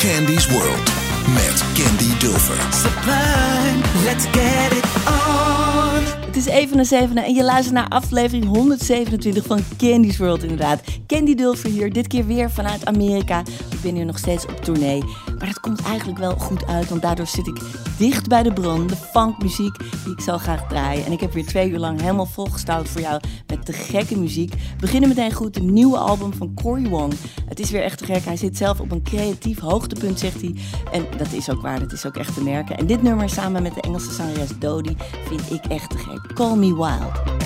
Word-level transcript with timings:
Candy's 0.00 0.46
World 0.50 0.92
met 1.34 1.64
Candy 1.74 2.18
Dulfer. 2.18 2.72
Sublime. 2.72 4.04
Let's 4.04 4.24
get 4.24 4.72
it 4.72 4.84
on. 5.06 6.26
Het 6.26 6.36
is 6.36 6.44
even 6.44 6.76
na 6.76 6.84
zevenen 6.84 7.24
en 7.24 7.34
je 7.34 7.44
luistert 7.44 7.74
naar 7.74 7.88
aflevering 7.88 8.44
127 8.44 9.46
van 9.46 9.60
Candy's 9.76 10.16
World 10.16 10.42
inderdaad. 10.42 10.82
Candy 11.06 11.34
Dulfer 11.34 11.70
hier, 11.70 11.92
dit 11.92 12.06
keer 12.06 12.26
weer 12.26 12.50
vanuit 12.50 12.84
Amerika. 12.84 13.42
Ik 13.70 13.80
ben 13.82 13.94
hier 13.94 14.04
nog 14.04 14.18
steeds 14.18 14.46
op 14.46 14.64
tournee. 14.64 15.02
Maar 15.40 15.48
dat 15.48 15.60
komt 15.60 15.82
eigenlijk 15.82 16.18
wel 16.18 16.36
goed 16.36 16.66
uit, 16.66 16.88
want 16.88 17.02
daardoor 17.02 17.26
zit 17.26 17.46
ik 17.46 17.60
dicht 17.98 18.28
bij 18.28 18.42
de 18.42 18.52
bron. 18.52 18.86
De 18.86 18.96
funkmuziek 18.96 19.78
die 20.04 20.12
ik 20.12 20.20
zo 20.20 20.38
graag 20.38 20.68
draai. 20.68 21.02
En 21.02 21.12
ik 21.12 21.20
heb 21.20 21.32
weer 21.32 21.46
twee 21.46 21.70
uur 21.70 21.78
lang 21.78 22.00
helemaal 22.00 22.26
volgestouwd 22.26 22.88
voor 22.88 23.00
jou 23.00 23.20
met 23.46 23.66
de 23.66 23.72
gekke 23.72 24.18
muziek. 24.18 24.52
We 24.52 24.76
beginnen 24.80 25.08
meteen 25.08 25.32
goed, 25.32 25.54
de 25.54 25.62
nieuwe 25.62 25.98
album 25.98 26.32
van 26.32 26.54
Cory 26.54 26.88
Wong. 26.88 27.12
Het 27.48 27.60
is 27.60 27.70
weer 27.70 27.82
echt 27.82 27.98
te 27.98 28.04
gek. 28.04 28.24
Hij 28.24 28.36
zit 28.36 28.56
zelf 28.56 28.80
op 28.80 28.90
een 28.90 29.02
creatief 29.02 29.58
hoogtepunt, 29.58 30.18
zegt 30.18 30.40
hij. 30.40 30.54
En 30.92 31.06
dat 31.16 31.32
is 31.32 31.50
ook 31.50 31.60
waar, 31.60 31.80
dat 31.80 31.92
is 31.92 32.06
ook 32.06 32.16
echt 32.16 32.34
te 32.34 32.42
merken. 32.42 32.76
En 32.76 32.86
dit 32.86 33.02
nummer 33.02 33.28
samen 33.28 33.62
met 33.62 33.74
de 33.74 33.80
Engelse 33.80 34.12
zangeres 34.12 34.58
Dodie 34.58 34.96
vind 35.24 35.50
ik 35.50 35.64
echt 35.64 35.90
te 35.90 35.98
gek. 35.98 36.34
Call 36.34 36.56
Me 36.56 36.74
Wild. 36.74 37.38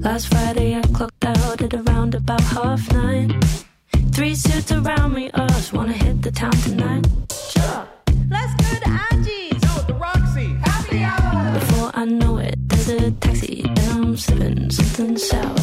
Last 0.00 0.26
Friday 0.26 0.76
I 0.76 0.80
clocked 0.92 1.24
out 1.24 1.62
at 1.62 1.86
around 1.86 2.14
about 2.14 2.40
half 2.40 2.92
nine. 2.92 3.36
Three 4.12 4.34
suits 4.34 4.70
around 4.72 5.14
me, 5.14 5.30
us 5.32 5.72
wanna 5.72 5.92
hit 5.92 6.22
the 6.22 6.30
town 6.30 6.52
tonight. 6.52 7.06
Sure. 7.50 7.86
Let's 8.30 8.54
go 8.62 8.78
to 8.84 8.88
Angie's. 9.10 9.62
No, 9.62 9.74
the 9.88 9.94
Roxy. 9.94 10.54
Happy 10.62 11.02
hour. 11.02 11.58
Before 11.58 11.90
I 11.94 12.04
know 12.04 12.38
it, 12.38 12.56
there's 12.68 12.88
a 12.88 13.10
taxi 13.12 13.62
and 13.64 13.78
I'm 13.90 14.16
sipping 14.16 14.70
something 14.70 15.16
sour. 15.18 15.54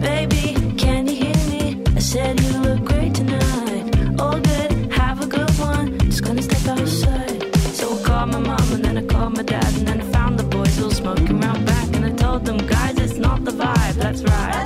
Baby, 0.00 0.54
can 0.76 1.08
you 1.08 1.16
hear 1.24 1.36
me? 1.52 1.82
I 1.96 1.98
said 2.00 2.40
you 2.40 2.58
look 2.58 2.84
great 2.84 3.14
tonight. 3.14 4.20
All 4.20 4.38
good, 4.40 4.92
have 4.92 5.22
a 5.22 5.26
good 5.26 5.50
one. 5.58 5.98
Just 5.98 6.24
gonna 6.24 6.42
step 6.42 6.66
outside. 6.68 7.56
So 7.74 7.98
I 7.98 8.02
called 8.02 8.30
my 8.32 8.38
mom 8.38 8.72
and 8.72 8.84
then 8.84 8.98
I 8.98 9.04
called 9.04 9.36
my 9.36 9.42
dad 9.42 9.72
and 9.78 9.88
then 9.88 10.00
I 10.00 10.04
found 10.12 10.38
the 10.38 10.44
boys 10.44 10.80
all 10.82 10.90
smoking 10.90 11.42
around 11.42 11.64
back 11.66 11.88
and 11.94 12.04
I 12.06 12.10
told 12.10 12.44
them, 12.44 12.58
guys, 12.58 12.96
it's 12.98 13.18
not 13.18 13.44
the 13.44 13.52
vibe. 13.52 13.96
Let's 13.96 14.22
ride. 14.22 14.57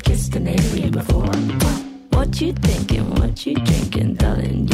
Never 0.00 0.16
kissed 0.16 0.36
an 0.36 0.48
alien 0.48 0.92
before. 0.92 1.26
What 2.10 2.40
you 2.40 2.52
thinking? 2.52 3.14
What 3.14 3.46
you 3.46 3.54
drinking, 3.54 4.14
darling? 4.14 4.69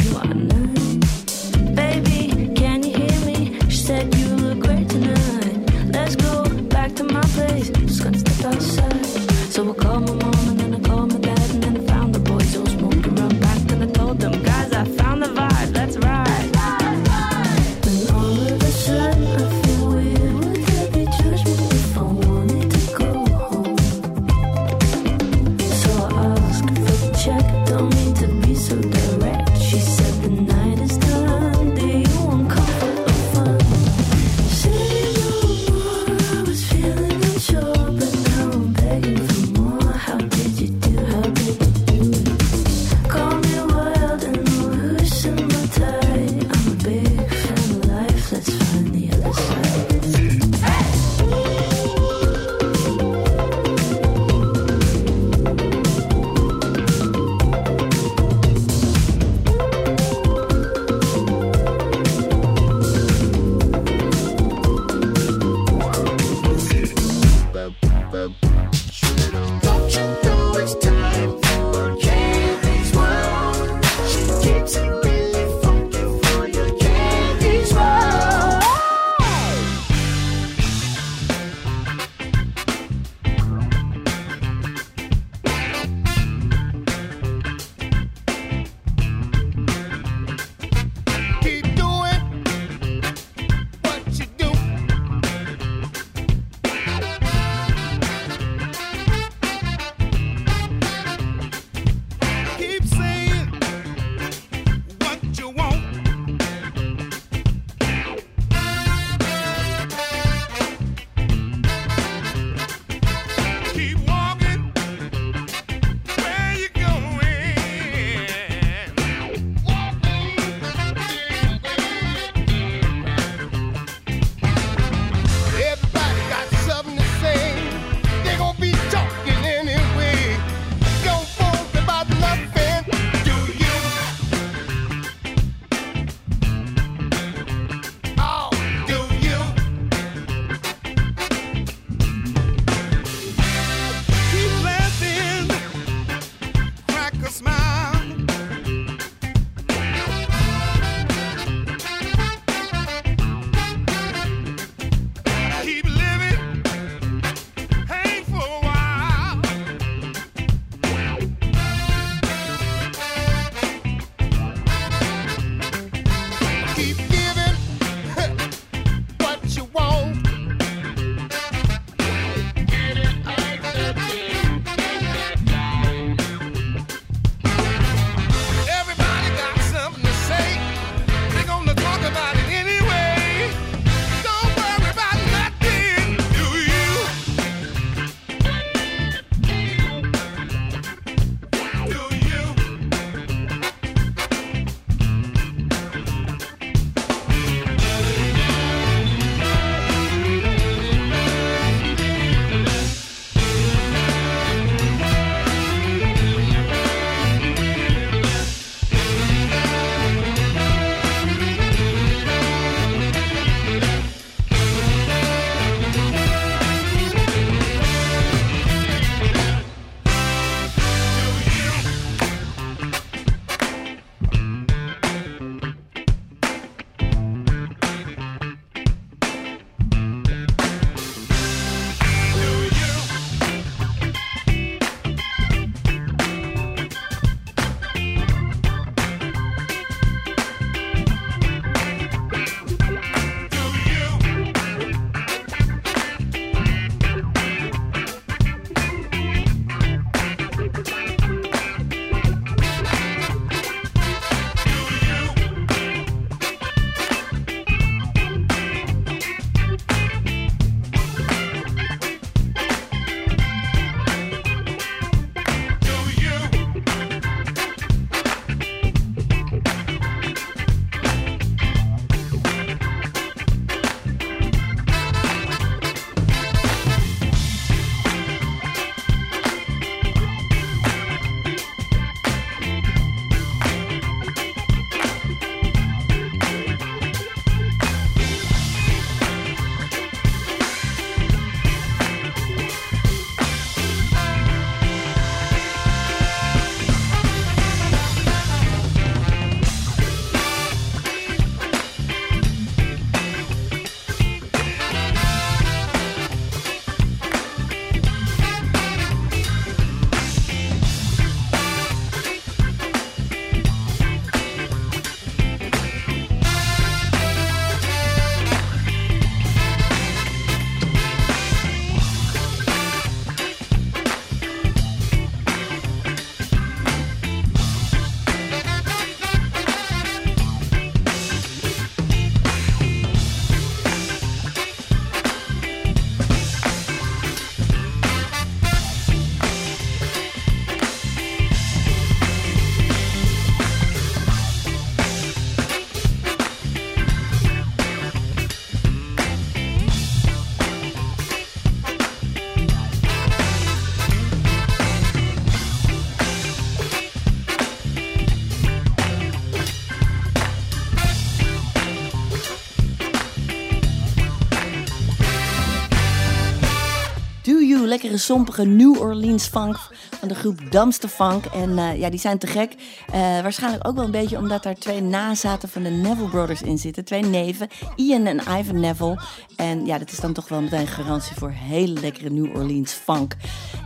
Lekkere, 368.17 368.35
sompige 368.35 368.65
New 368.65 369.01
Orleans 369.01 369.47
funk 369.47 369.77
van 370.19 370.27
de 370.27 370.35
groep 370.35 370.71
Dumpster 370.71 371.09
Funk. 371.09 371.45
En 371.45 371.77
eh, 371.77 371.99
ja, 371.99 372.09
die 372.09 372.19
zijn 372.19 372.37
te 372.37 372.47
gek. 372.47 372.75
Eh, 373.11 373.19
waarschijnlijk 373.41 373.87
ook 373.87 373.95
wel 373.95 374.05
een 374.05 374.11
beetje 374.11 374.37
omdat 374.37 374.63
daar 374.63 374.75
twee 374.75 375.01
nazaten 375.01 375.69
van 375.69 375.83
de 375.83 375.89
Neville 375.89 376.29
Brothers 376.29 376.61
in 376.61 376.77
zitten. 376.77 377.05
Twee 377.05 377.23
neven, 377.23 377.67
Ian 377.95 378.25
en 378.25 378.39
Ivan 378.59 378.79
Neville. 378.79 379.19
En 379.55 379.85
ja, 379.85 379.97
dat 379.97 380.11
is 380.11 380.19
dan 380.19 380.33
toch 380.33 380.47
wel 380.47 380.61
meteen 380.61 380.87
garantie 380.87 381.35
voor 381.35 381.51
hele 381.51 381.99
lekkere 381.99 382.29
New 382.29 382.55
Orleans 382.55 382.93
funk. 382.93 383.35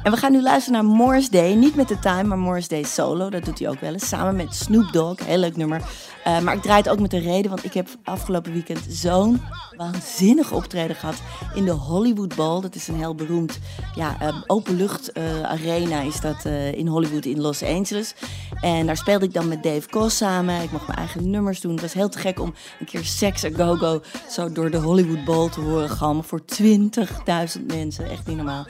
En 0.04 0.12
we 0.12 0.18
gaan 0.18 0.32
nu 0.32 0.42
luisteren 0.42 0.84
naar 0.84 0.96
Morris 0.96 1.30
Day. 1.30 1.54
Niet 1.54 1.76
met 1.76 1.88
The 1.88 2.00
Time, 2.00 2.24
maar 2.24 2.38
Morris 2.38 2.68
Day 2.68 2.84
solo. 2.84 3.30
Dat 3.30 3.46
doet 3.46 3.60
hij 3.60 3.70
ook 3.70 3.80
wel 3.80 3.94
eens. 3.94 4.08
Samen 4.08 4.36
met 4.36 4.56
Snoop 4.56 4.92
Dogg. 4.92 5.26
Heel 5.26 5.38
leuk 5.38 5.58
nummer. 5.58 5.82
Uh, 6.28 6.40
maar 6.40 6.56
ik 6.56 6.62
draai 6.62 6.82
het 6.82 6.90
ook 6.90 7.00
met 7.00 7.14
een 7.14 7.22
reden, 7.22 7.50
want 7.50 7.64
ik 7.64 7.74
heb 7.74 7.88
afgelopen 8.04 8.54
weekend 8.54 8.80
zo'n 8.90 9.42
waanzinnig 9.78 10.52
optreden 10.52 10.96
gehad 10.96 11.16
in 11.54 11.66
de 11.66 11.72
Hollywood 11.72 12.36
Bowl. 12.36 12.62
Dat 12.62 12.76
is 12.76 12.88
een 12.88 12.98
heel 12.98 13.16
beroemd 13.16 13.60
ja, 13.96 14.18
um, 14.28 14.44
openlucht 14.48 15.18
uh, 15.18 15.42
arena 15.44 16.02
is 16.02 16.22
dat 16.22 16.46
in 16.74 16.88
Hollywood 16.88 17.26
in 17.26 17.42
Los 17.42 17.64
Angeles. 17.64 18.16
En 18.62 18.86
daar 18.86 18.98
speelde 18.98 19.26
ik 19.26 19.34
dan 19.34 19.48
met 19.48 19.64
Dave 19.64 19.90
Koss 19.90 20.18
samen. 20.18 20.62
Ik 20.62 20.72
mocht 20.72 20.88
mijn 20.88 21.00
eigen 21.00 21.30
nummers 21.30 21.62
doen. 21.62 21.72
Het 21.72 21.82
was 21.82 21.94
heel 21.94 22.10
te 22.10 22.20
gek 22.20 22.40
om 22.40 22.54
een 22.80 22.86
keer 22.86 23.04
Sex 23.04 23.46
a 23.46 23.50
Go-Go 23.50 24.02
zo 24.30 24.52
door 24.52 24.72
de 24.72 24.78
Hollywood 24.78 25.26
Bowl 25.26 25.50
te 25.50 25.62
horen 25.62 25.90
galmen 25.90 26.24
voor 26.24 26.42
20.000 26.62 27.66
mensen. 27.68 28.10
Echt 28.10 28.28
niet 28.28 28.38
normaal. 28.38 28.66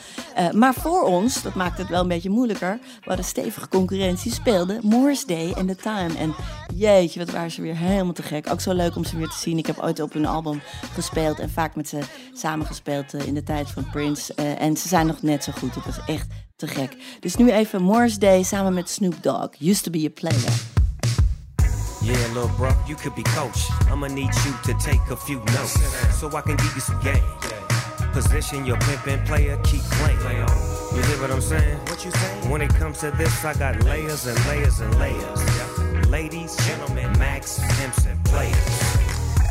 maar 0.52 0.74
voor 0.74 1.04
ons, 1.04 1.42
dat 1.42 1.56
maakt 1.56 1.78
het 1.78 1.90
wel 1.90 2.02
een 2.02 2.08
beetje 2.08 2.30
moeilijker, 2.30 2.80
we 2.82 3.08
hadden 3.08 3.26
stevige 3.26 3.68
concurrentie, 3.68 4.32
speelde 4.32 4.80
Morris 4.82 5.26
Day 5.26 5.54
en 5.54 5.68
The 5.68 5.76
Time. 5.76 6.14
En 6.18 6.36
jeetje, 6.76 7.20
wat 7.20 7.32
waren 7.32 7.41
ze 7.50 7.62
weer 7.62 7.78
helemaal 7.78 8.14
te 8.14 8.24
gek. 8.24 8.50
Ook 8.50 8.62
zo 8.62 8.74
leuk 8.74 8.96
om 8.96 9.04
ze 9.04 9.18
weer 9.18 9.28
te 9.28 9.38
zien. 9.38 9.58
Ik 9.58 9.66
heb 9.66 9.80
ooit 9.80 10.00
op 10.00 10.14
hun 10.14 10.26
album 10.26 10.62
gespeeld 10.94 11.40
en 11.40 11.50
vaak 11.50 11.76
met 11.76 11.88
ze 11.88 12.00
samengespeeld 12.34 13.14
uh, 13.14 13.26
in 13.28 13.34
de 13.34 13.44
tijd 13.44 13.70
van 13.70 13.90
Prince. 13.92 14.34
Uh, 14.40 14.62
en 14.62 14.78
ze 14.78 14.88
zijn 14.88 15.08
nog 15.08 15.22
net 15.22 15.44
zo 15.44 15.52
goed. 15.52 15.76
Het 15.76 15.86
was 15.86 16.00
echt 16.06 16.28
te 16.56 16.68
gek. 16.68 16.98
Dus 17.20 17.36
nu 17.36 17.52
even 17.52 17.82
Morris 17.82 18.20
Day 18.20 18.44
samen 18.44 18.74
met 18.74 18.90
Snoop 18.90 19.24
Dogg. 19.24 19.50
Used 19.60 19.84
to 19.84 19.92
be 19.92 20.06
a 20.06 20.10
player. 20.14 20.54
Yeah, 22.04 22.34
little 22.34 22.50
bro, 22.58 22.70
you 22.88 22.96
could 22.96 23.16
be 23.16 23.22
coach. 23.22 23.70
I'ma 23.92 24.08
need 24.08 24.34
you 24.44 24.54
to 24.64 24.74
take 24.80 25.12
a 25.12 25.16
few 25.16 25.38
notes 25.38 25.78
so 26.20 26.28
I 26.28 26.42
can 26.42 26.56
give 26.58 26.74
you 26.74 26.82
some 26.82 27.00
game. 27.04 27.24
Position 28.14 28.66
your 28.66 28.78
pimpin' 28.78 29.24
player, 29.26 29.58
keep 29.64 29.82
playing. 29.82 30.20
You 30.94 31.02
hear 31.02 31.22
what 31.22 31.32
I'm 31.32 31.42
saying? 31.42 31.78
What 31.88 32.04
you 32.04 32.12
saying? 32.12 32.50
When 32.50 32.62
it 32.62 32.74
comes 32.76 33.00
to 33.00 33.12
this, 33.12 33.46
I 33.46 33.54
got 33.54 33.82
layers 33.84 34.26
and 34.26 34.38
layers 34.48 34.82
and 34.82 34.94
layers. 35.00 35.71
Ladies, 36.12 36.58
gentlemen, 36.68 37.10
Max, 37.18 37.62
pimps, 37.80 38.06
and 38.06 38.22
players. 38.26 38.54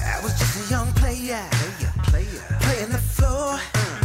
I 0.04 0.20
was 0.22 0.38
just 0.38 0.68
a 0.68 0.70
young 0.70 0.92
player, 0.92 1.40
player, 1.50 1.92
player. 2.04 2.58
playing 2.60 2.90
the 2.90 2.98
floor. 2.98 3.56
Uh. 3.56 4.00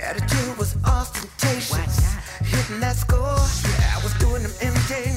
Attitude 0.00 0.56
was 0.56 0.76
ostentatious, 0.86 1.98
hitting 2.44 2.78
that 2.78 2.94
score. 2.94 3.18
I 3.18 3.98
was 4.04 4.14
doing 4.20 4.44
them 4.44 4.52
MJ 4.62 5.15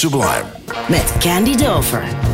Sublime. 0.00 0.46
Met 0.88 1.12
Candy 1.18 1.54
Dover. 1.54 2.29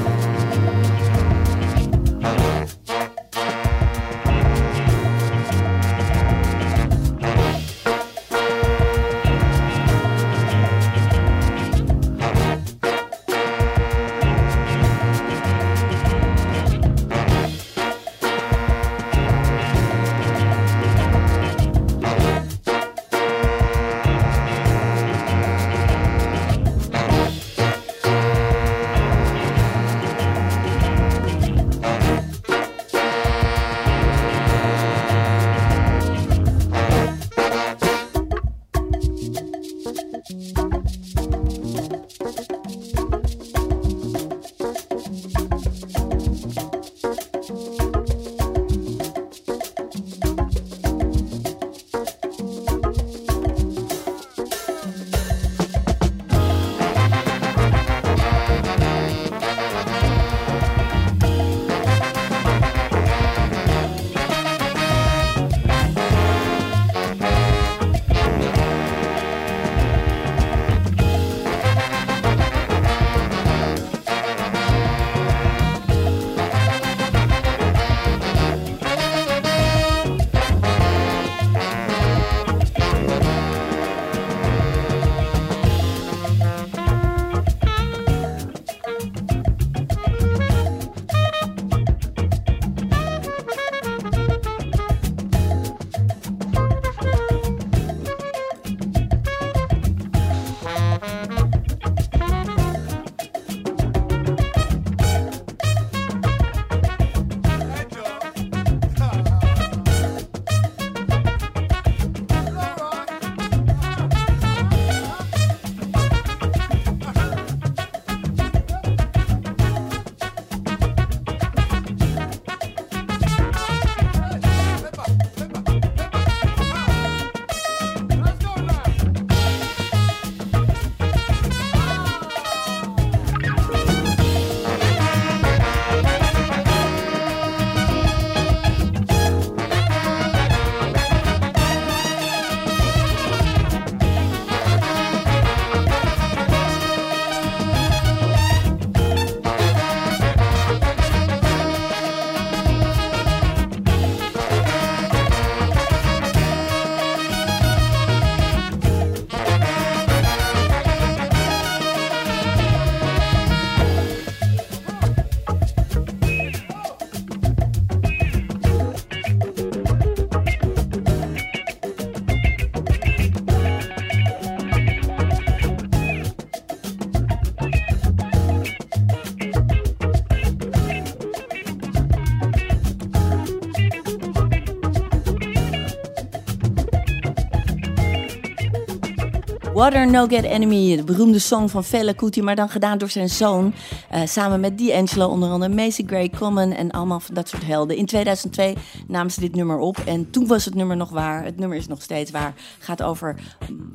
Water 189.76 190.10
No 190.10 190.26
Get 190.26 190.44
Enemy, 190.44 190.96
de 190.96 191.04
beroemde 191.04 191.38
song 191.38 191.68
van 191.68 191.84
Fela 191.84 192.12
Kuti, 192.12 192.42
maar 192.42 192.56
dan 192.56 192.68
gedaan 192.68 192.98
door 192.98 193.10
zijn 193.10 193.28
zoon. 193.28 193.74
Uh, 194.14 194.20
samen 194.24 194.60
met 194.60 194.78
D'Angelo, 194.78 195.28
onder 195.28 195.50
andere 195.50 195.74
Macy 195.74 196.04
Gray, 196.06 196.30
Common 196.38 196.72
en 196.72 196.90
allemaal 196.90 197.20
van 197.20 197.34
dat 197.34 197.48
soort 197.48 197.66
helden. 197.66 197.96
In 197.96 198.06
2002 198.06 198.76
namen 199.06 199.32
ze 199.32 199.40
dit 199.40 199.54
nummer 199.54 199.78
op 199.78 199.96
en 200.06 200.30
toen 200.30 200.46
was 200.46 200.64
het 200.64 200.74
nummer 200.74 200.96
nog 200.96 201.10
waar. 201.10 201.44
Het 201.44 201.58
nummer 201.58 201.78
is 201.78 201.86
nog 201.86 202.02
steeds 202.02 202.30
waar. 202.30 202.54
Gaat 202.78 203.02
over 203.02 203.36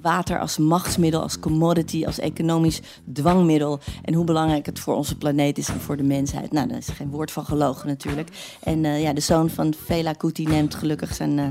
water 0.01 0.39
als 0.39 0.58
machtsmiddel, 0.58 1.22
als 1.22 1.39
commodity, 1.39 2.05
als 2.05 2.20
economisch 2.20 2.81
dwangmiddel. 3.13 3.79
En 4.03 4.13
hoe 4.13 4.25
belangrijk 4.25 4.65
het 4.65 4.79
voor 4.79 4.96
onze 4.96 5.17
planeet 5.17 5.58
is 5.58 5.70
en 5.70 5.79
voor 5.79 5.98
de 5.98 6.03
mensheid. 6.03 6.51
Nou, 6.51 6.67
daar 6.67 6.77
is 6.77 6.88
geen 6.88 7.10
woord 7.10 7.31
van 7.31 7.46
gelogen 7.46 7.88
natuurlijk. 7.88 8.29
En 8.63 8.84
uh, 8.84 9.01
ja, 9.01 9.13
de 9.13 9.22
zoon 9.22 9.50
van 9.50 9.74
Fela 9.86 10.13
Kuti 10.13 10.43
neemt 10.43 10.75
gelukkig 10.75 11.15
zijn, 11.15 11.38
uh, 11.38 11.46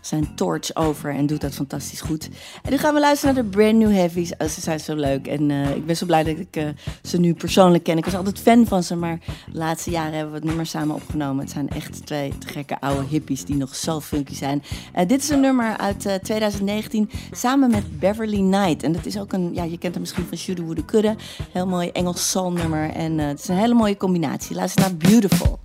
zijn 0.00 0.34
torch 0.34 0.74
over 0.74 1.14
en 1.14 1.26
doet 1.26 1.40
dat 1.40 1.54
fantastisch 1.54 2.00
goed. 2.00 2.28
En 2.62 2.70
nu 2.70 2.78
gaan 2.78 2.94
we 2.94 3.00
luisteren 3.00 3.34
naar 3.34 3.44
de 3.44 3.50
Brand 3.50 3.76
New 3.76 3.92
Heavies. 3.92 4.32
Oh, 4.38 4.48
ze 4.48 4.60
zijn 4.60 4.80
zo 4.80 4.94
leuk. 4.94 5.26
En 5.26 5.50
uh, 5.50 5.76
ik 5.76 5.86
ben 5.86 5.96
zo 5.96 6.06
blij 6.06 6.22
dat 6.24 6.38
ik 6.38 6.74
ze 7.02 7.20
nu 7.20 7.34
persoonlijk 7.34 7.84
ken. 7.84 7.98
Ik 7.98 8.04
was 8.04 8.14
altijd 8.14 8.38
fan 8.38 8.66
van 8.66 8.82
ze, 8.82 8.96
maar 8.96 9.18
de 9.52 9.58
laatste 9.58 9.90
jaren 9.90 10.12
hebben 10.12 10.32
we 10.32 10.38
het 10.38 10.46
nummer 10.46 10.66
samen 10.66 10.94
opgenomen. 10.94 11.44
Het 11.44 11.52
zijn 11.52 11.68
echt 11.68 12.06
twee 12.06 12.38
te 12.38 12.48
gekke 12.48 12.80
oude 12.80 13.06
hippies 13.08 13.44
die 13.44 13.56
nog 13.56 13.74
zo 13.74 14.00
funky 14.00 14.34
zijn. 14.34 14.62
Dit 15.06 15.22
is 15.22 15.28
een 15.28 15.40
nummer 15.40 15.76
uit 15.76 16.18
2019 16.22 17.10
samen 17.32 17.70
met 17.70 17.79
Beverly 17.90 18.36
Knight. 18.36 18.82
En 18.82 18.92
dat 18.92 19.06
is 19.06 19.18
ook 19.18 19.32
een, 19.32 19.54
ja, 19.54 19.62
je 19.62 19.78
kent 19.78 19.92
hem 19.92 20.02
misschien 20.02 20.26
van 20.26 20.36
Shoulda 20.36 20.62
Woulda 20.62 20.82
Kudde. 20.86 21.16
Heel 21.52 21.66
mooi 21.66 21.90
Engels 21.90 22.30
soul 22.30 22.52
nummer. 22.52 22.90
En 22.90 23.18
het 23.18 23.38
is 23.38 23.48
een 23.48 23.56
hele 23.56 23.74
mooie 23.74 23.96
combinatie. 23.96 24.56
Luister 24.56 24.80
naar 24.80 24.96
Beautiful. 24.96 25.58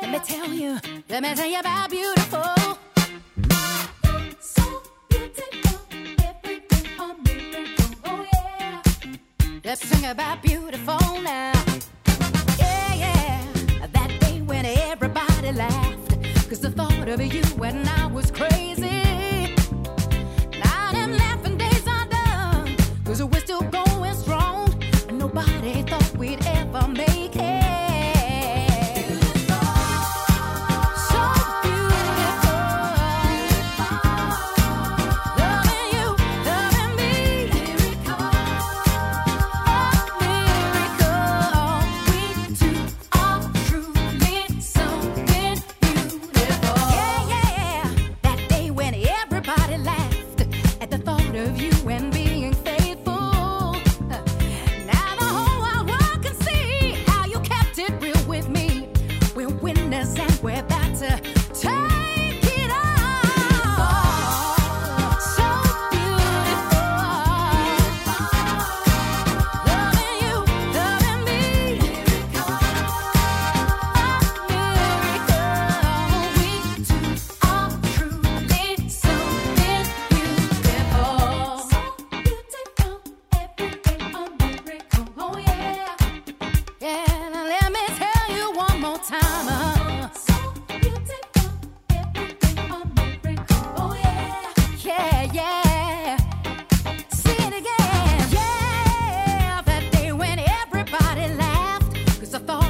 Let 0.00 0.10
me 0.10 0.20
tell 0.26 0.54
you, 0.54 0.78
let 1.06 1.22
me 1.22 1.34
tell 1.34 1.50
you 1.50 1.58
about 1.58 1.90
beautiful. 1.90 2.80
Let's 9.64 9.88
sing 9.88 10.04
about 10.10 10.42
beautiful 10.42 10.98
now. 11.22 11.52
Yeah, 12.58 12.94
yeah. 12.94 13.86
That 13.92 14.10
day 14.20 14.42
when 14.44 14.66
everybody 14.66 15.52
laughed. 15.52 15.91
Cause 16.52 16.60
the 16.60 16.70
thought 16.70 17.08
of 17.08 17.18
you 17.22 17.42
and 17.64 17.88
I 17.88 18.06
was 18.08 18.30
crazy. 18.30 19.54
Now 20.62 20.92
them 20.92 21.16
laughing 21.16 21.56
days 21.56 21.88
are 21.88 22.04
done. 22.04 22.76
Cause 23.06 23.24
we're 23.24 23.40
still 23.40 23.62
going 23.62 24.14
strong. 24.14 24.68
And 25.08 25.18
nobody 25.18 25.82
thought 25.82 26.11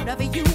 Cause 0.03 0.11
I 0.11 0.15
thought 0.15 0.35
of 0.35 0.35
you 0.35 0.52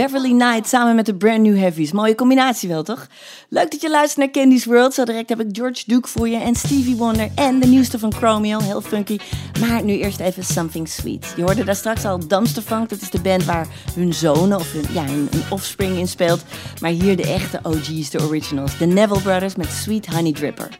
Beverly 0.00 0.30
Knight 0.30 0.68
samen 0.68 0.94
met 0.94 1.06
de 1.06 1.14
Brand 1.14 1.40
New 1.40 1.58
Heavies. 1.58 1.92
Mooie 1.92 2.14
combinatie 2.14 2.68
wel, 2.68 2.82
toch? 2.82 3.06
Leuk 3.48 3.70
dat 3.70 3.80
je 3.80 3.90
luistert 3.90 4.18
naar 4.18 4.30
Candy's 4.30 4.64
World. 4.64 4.94
Zo 4.94 5.04
direct 5.04 5.28
heb 5.28 5.40
ik 5.40 5.46
George 5.52 5.82
Duke 5.86 6.08
voor 6.08 6.28
je 6.28 6.36
en 6.36 6.54
Stevie 6.54 6.96
Wonder 6.96 7.30
en 7.34 7.60
de 7.60 7.66
nieuwste 7.66 7.98
van 7.98 8.14
Chromeo. 8.14 8.60
Heel 8.60 8.80
funky. 8.80 9.18
Maar 9.60 9.84
nu 9.84 9.92
eerst 9.98 10.20
even 10.20 10.44
Something 10.44 10.88
Sweet. 10.88 11.32
Je 11.36 11.42
hoorde 11.42 11.64
daar 11.64 11.76
straks 11.76 12.04
al 12.04 12.28
Dumpster 12.28 12.62
Funk. 12.62 12.88
Dat 12.88 13.00
is 13.00 13.10
de 13.10 13.20
band 13.20 13.44
waar 13.44 13.66
hun 13.94 14.14
zonen 14.14 14.58
of 14.58 14.72
hun, 14.72 14.84
ja, 14.92 15.04
hun, 15.04 15.28
hun 15.30 15.42
offspring 15.50 15.96
in 15.98 16.08
speelt. 16.08 16.42
Maar 16.80 16.90
hier 16.90 17.16
de 17.16 17.26
echte 17.26 17.60
OG's, 17.62 18.10
de 18.10 18.22
originals. 18.22 18.78
De 18.78 18.86
Neville 18.86 19.22
Brothers 19.22 19.56
met 19.56 19.68
Sweet 19.68 20.06
Honey 20.06 20.32
Dripper. 20.32 20.78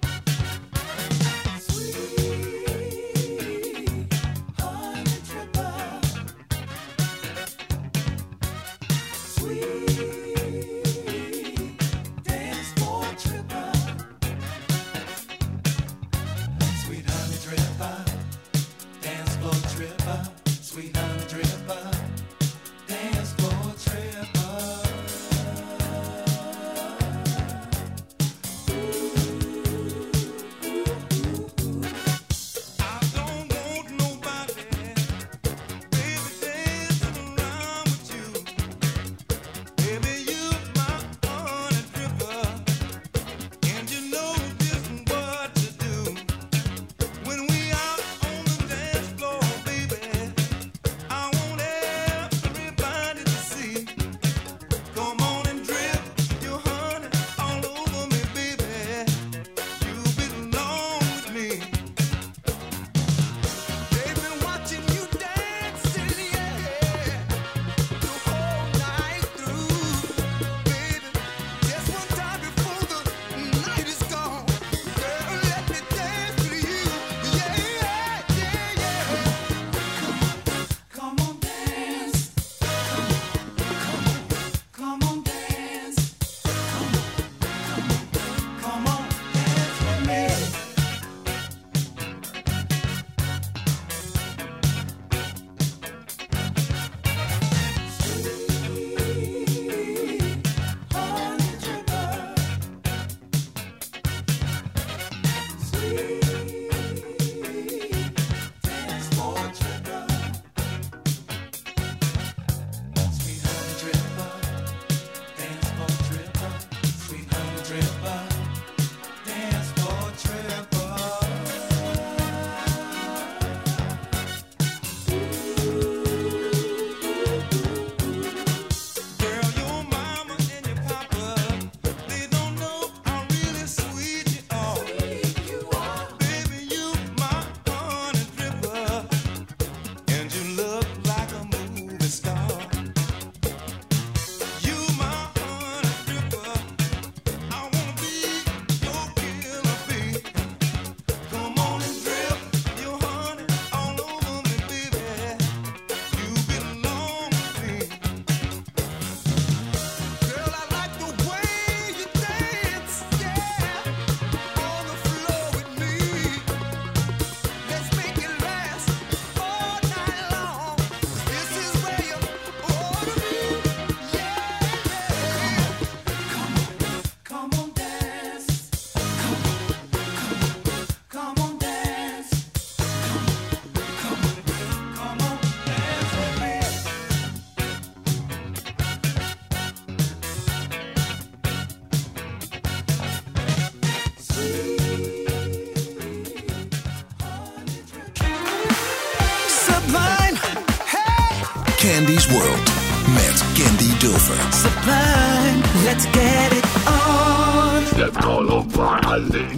Let's 205.91 206.07
get 206.07 206.53
it 206.53 206.65
on. 206.87 207.83
Let's 207.99 208.17
call 208.17 208.61
him 208.61 208.69
finally 208.71 209.57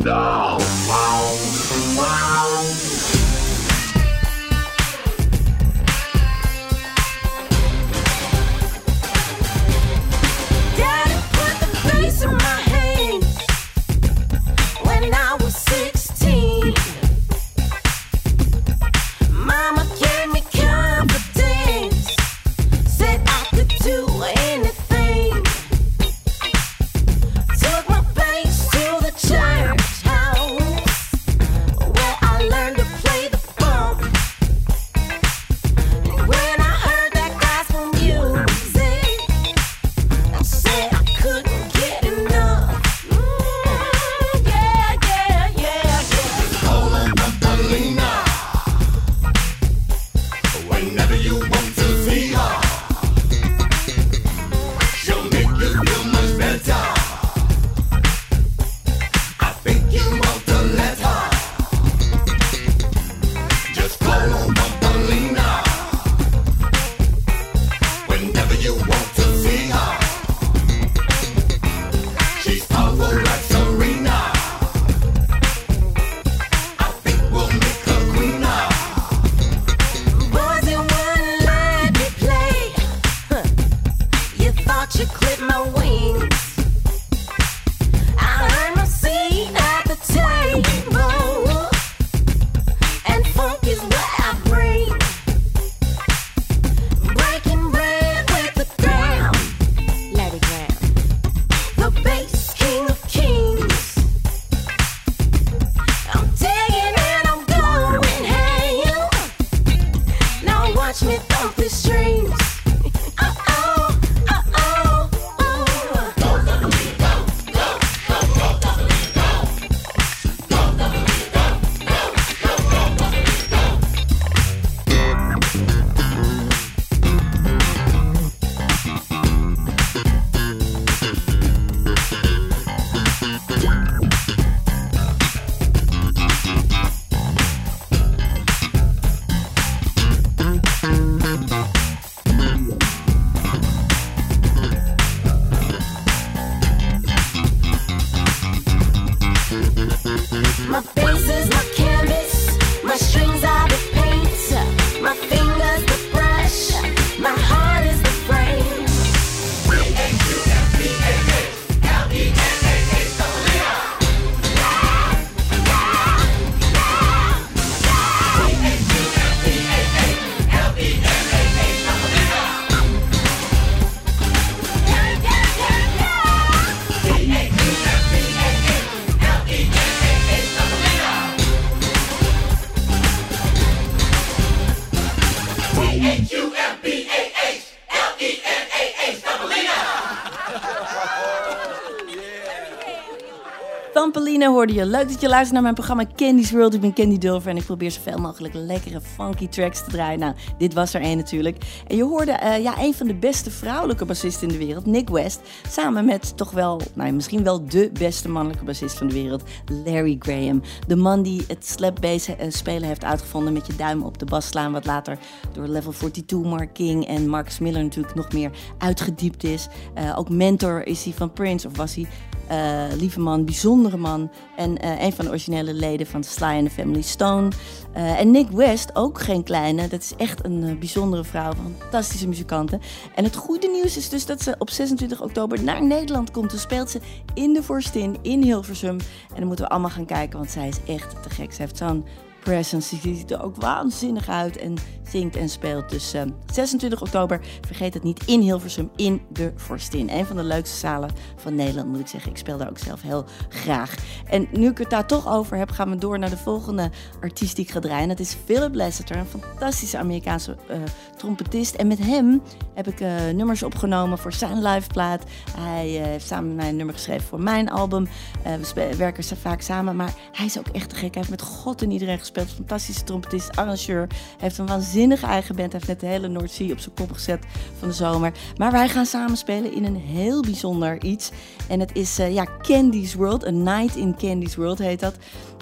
je. 194.71 194.87
Leuk 194.87 195.09
dat 195.09 195.21
je 195.21 195.29
luistert 195.29 195.53
naar 195.53 195.63
mijn 195.63 195.75
programma 195.75 196.05
Candy's 196.17 196.51
World. 196.51 196.75
Ik 196.75 196.81
ben 196.81 196.93
Candy 196.93 197.19
Dulver 197.19 197.51
en 197.51 197.57
ik 197.57 197.65
probeer 197.65 197.91
zoveel 197.91 198.19
mogelijk 198.19 198.55
lekkere 198.55 199.01
funky 199.01 199.49
tracks 199.49 199.85
te 199.85 199.91
draaien. 199.91 200.19
Nou, 200.19 200.35
dit 200.59 200.75
was 200.75 200.95
er 200.95 201.01
één 201.01 201.17
natuurlijk. 201.17 201.57
En 201.87 201.97
je 201.97 202.05
hoorde 202.05 202.33
eh, 202.33 202.63
ja, 202.63 202.79
een 202.79 202.95
van 202.95 203.07
de 203.07 203.15
beste 203.15 203.51
vrouwelijke 203.51 204.05
bassisten 204.05 204.49
in 204.49 204.59
de 204.59 204.65
wereld, 204.65 204.87
Nick 204.87 205.09
West. 205.09 205.41
Samen 205.73 206.05
met 206.05 206.37
toch 206.37 206.51
wel, 206.51 206.81
nou, 206.95 207.13
misschien 207.13 207.45
wel 207.45 207.65
de 207.65 207.91
beste 207.93 208.29
mannelijke 208.29 208.65
bassist 208.65 208.99
van 208.99 209.07
de 209.07 209.15
wereld, 209.15 209.43
Larry 209.85 210.17
Graham. 210.19 210.63
De 210.87 210.97
man 210.97 211.23
die 211.23 211.45
het 211.49 211.67
slap 211.67 211.99
eh, 212.01 212.21
spelen 212.49 212.89
heeft 212.89 213.05
uitgevonden 213.05 213.53
met 213.53 213.67
je 213.67 213.77
duim 213.77 214.03
op 214.03 214.19
de 214.19 214.25
bas 214.25 214.47
slaan. 214.47 214.73
Wat 214.73 214.87
later 214.87 215.19
door 215.53 215.67
Level 215.67 215.93
42, 215.93 216.51
Mark 216.51 216.73
King 216.73 217.07
en 217.07 217.29
Marcus 217.29 217.59
Miller 217.59 217.83
natuurlijk 217.83 218.15
nog 218.15 218.33
meer 218.33 218.51
uitgediept 218.79 219.45
is. 219.45 219.69
Eh, 219.95 220.19
ook 220.19 220.29
mentor 220.29 220.87
is 220.87 221.05
hij 221.05 221.13
van 221.13 221.33
Prince, 221.33 221.67
of 221.67 221.77
was 221.77 221.95
hij. 221.95 222.07
Eh, 222.53 222.97
lieve 222.99 223.21
man, 223.21 223.45
bijzondere 223.45 223.97
man. 223.97 224.31
En 224.57 224.79
eh, 224.79 225.03
een 225.03 225.13
van 225.13 225.25
de 225.25 225.31
originele 225.31 225.75
leden 225.75 226.07
van 226.07 226.25
Sly 226.25 226.45
and 226.45 226.65
the 226.65 226.71
Family 226.71 227.03
Stone. 227.03 227.49
Eh, 227.93 228.21
en 228.21 228.31
Nick 228.31 228.51
West, 228.51 228.91
ook 228.97 229.21
geen 229.21 229.43
kleine. 229.43 229.89
Dat 229.89 230.01
is 230.01 230.13
echt 230.17 230.45
een 230.45 230.65
eh, 230.65 230.79
bijzondere 230.79 231.25
vrouw. 231.25 231.53
Fantastische 231.79 232.29
muzikanten. 232.29 232.81
En 233.15 233.25
het 233.25 233.37
goede 233.37 233.69
nieuws 233.69 233.97
is 233.97 234.09
dus 234.09 234.27
dat 234.27 234.43
ze 234.43 234.55
op 234.59 234.71
26 234.71 235.23
oktober 235.23 235.63
naar 235.63 235.85
Nederland 235.85 236.31
komt. 236.31 236.51
Dan 236.51 236.59
speelt 236.59 236.91
ze 236.91 237.01
in 237.35 237.53
de 237.53 237.63
Vorstin 237.63 238.17
in 238.23 238.43
Hilversum. 238.43 238.99
En 239.29 239.37
dan 239.37 239.47
moeten 239.47 239.65
we 239.65 239.71
allemaal 239.71 239.91
gaan 239.91 240.07
kijken, 240.07 240.39
want 240.39 240.51
zij 240.51 240.69
is 240.69 240.95
echt 240.95 241.23
te 241.23 241.31
gek. 241.31 241.53
Ze 241.53 241.63
heeft 241.63 241.77
zo'n 241.77 242.05
presence. 242.43 243.01
Die 243.01 243.17
ziet 243.17 243.31
er 243.31 243.43
ook 243.43 243.57
waanzinnig 243.57 244.29
uit 244.29 244.57
en 244.57 244.75
zingt 245.09 245.37
en 245.37 245.49
speelt. 245.49 245.91
Dus 245.91 246.13
eh, 246.13 246.23
26 246.53 247.01
oktober, 247.01 247.41
vergeet 247.67 247.95
het 247.95 248.03
niet, 248.03 248.25
in 248.25 248.41
Hilversum 248.41 248.91
in 248.97 249.23
de 249.29 249.53
Forstin. 249.57 250.11
Een 250.11 250.27
van 250.27 250.37
de 250.37 250.43
leukste 250.43 250.79
zalen 250.79 251.11
van 251.37 251.55
Nederland, 251.55 251.89
moet 251.89 252.01
ik 252.01 252.07
zeggen. 252.07 252.31
Ik 252.31 252.37
speel 252.37 252.59
daar 252.59 252.69
ook 252.69 252.79
zelf 252.79 253.03
heel 253.03 253.25
graag. 253.49 253.95
En 254.27 254.49
nu 254.53 254.69
ik 254.69 254.79
het 254.79 254.91
daar 254.91 255.07
toch 255.07 255.29
over 255.29 255.57
heb, 255.57 255.71
gaan 255.71 255.91
we 255.91 255.97
door 255.97 256.19
naar 256.19 256.31
de 256.31 256.37
volgende 256.37 256.91
artiest 257.21 257.57
die 257.57 257.65
ik 257.65 257.71
ga 257.71 257.81
draaien. 257.81 258.09
Dat 258.09 258.21
is 258.21 258.37
Philip 258.45 258.75
Lasseter, 258.75 259.17
een 259.17 259.27
fantastische 259.27 259.99
Amerikaanse 259.99 260.57
eh, 260.69 260.79
trompetist. 261.23 261.75
En 261.75 261.87
met 261.87 261.99
hem 261.99 262.43
heb 262.75 262.89
ik 262.89 263.01
eh, 263.01 263.11
nummers 263.35 263.63
opgenomen 263.63 264.19
voor 264.19 264.33
zijn 264.33 264.63
liveplaat. 264.63 265.23
Hij 265.57 266.01
eh, 266.01 266.07
heeft 266.07 266.27
samen 266.27 266.47
met 266.47 266.57
mij 266.57 266.69
een 266.69 266.77
nummer 266.77 266.95
geschreven 266.95 267.27
voor 267.27 267.41
mijn 267.41 267.71
album. 267.71 268.09
Eh, 268.43 268.53
we 268.75 268.97
werken 268.97 269.37
vaak 269.37 269.61
samen, 269.61 269.97
maar 269.97 270.15
hij 270.33 270.47
is 270.47 270.59
ook 270.59 270.69
echt 270.69 270.89
te 270.89 270.95
gek. 270.95 271.15
Hij 271.15 271.23
heeft 271.23 271.31
met 271.31 271.43
God 271.43 271.83
en 271.83 271.91
iedereen 271.91 272.19
gespeeld. 272.19 272.51
Fantastische 272.51 273.05
trompetist, 273.05 273.57
arrangeur. 273.57 274.07
Hij 274.09 274.37
heeft 274.39 274.59
een 274.59 274.67
waanzinnige 274.67 275.27
eigen 275.27 275.57
band. 275.57 275.73
Hij 275.73 275.81
heeft 275.81 275.93
net 275.93 276.01
de 276.01 276.17
hele 276.17 276.29
Noordzee 276.29 276.73
op 276.73 276.79
zijn 276.79 276.95
kop 276.95 277.13
gezet 277.13 277.45
van 277.79 277.89
de 277.89 277.95
zomer. 277.95 278.33
Maar 278.57 278.73
wij 278.73 278.89
gaan 278.89 279.07
samen 279.07 279.37
spelen 279.37 279.75
in 279.75 279.85
een 279.85 279.97
heel 279.97 280.43
bijzonder 280.43 281.03
iets. 281.05 281.31
En 281.69 281.81
het 281.81 281.91
is 281.95 282.17
ja, 282.17 282.47
Candy's 282.63 283.15
World. 283.15 283.47
A 283.47 283.51
Night 283.51 283.97
in 283.97 284.17
Candy's 284.17 284.57
World 284.57 284.79
heet 284.79 285.01
dat. 285.01 285.15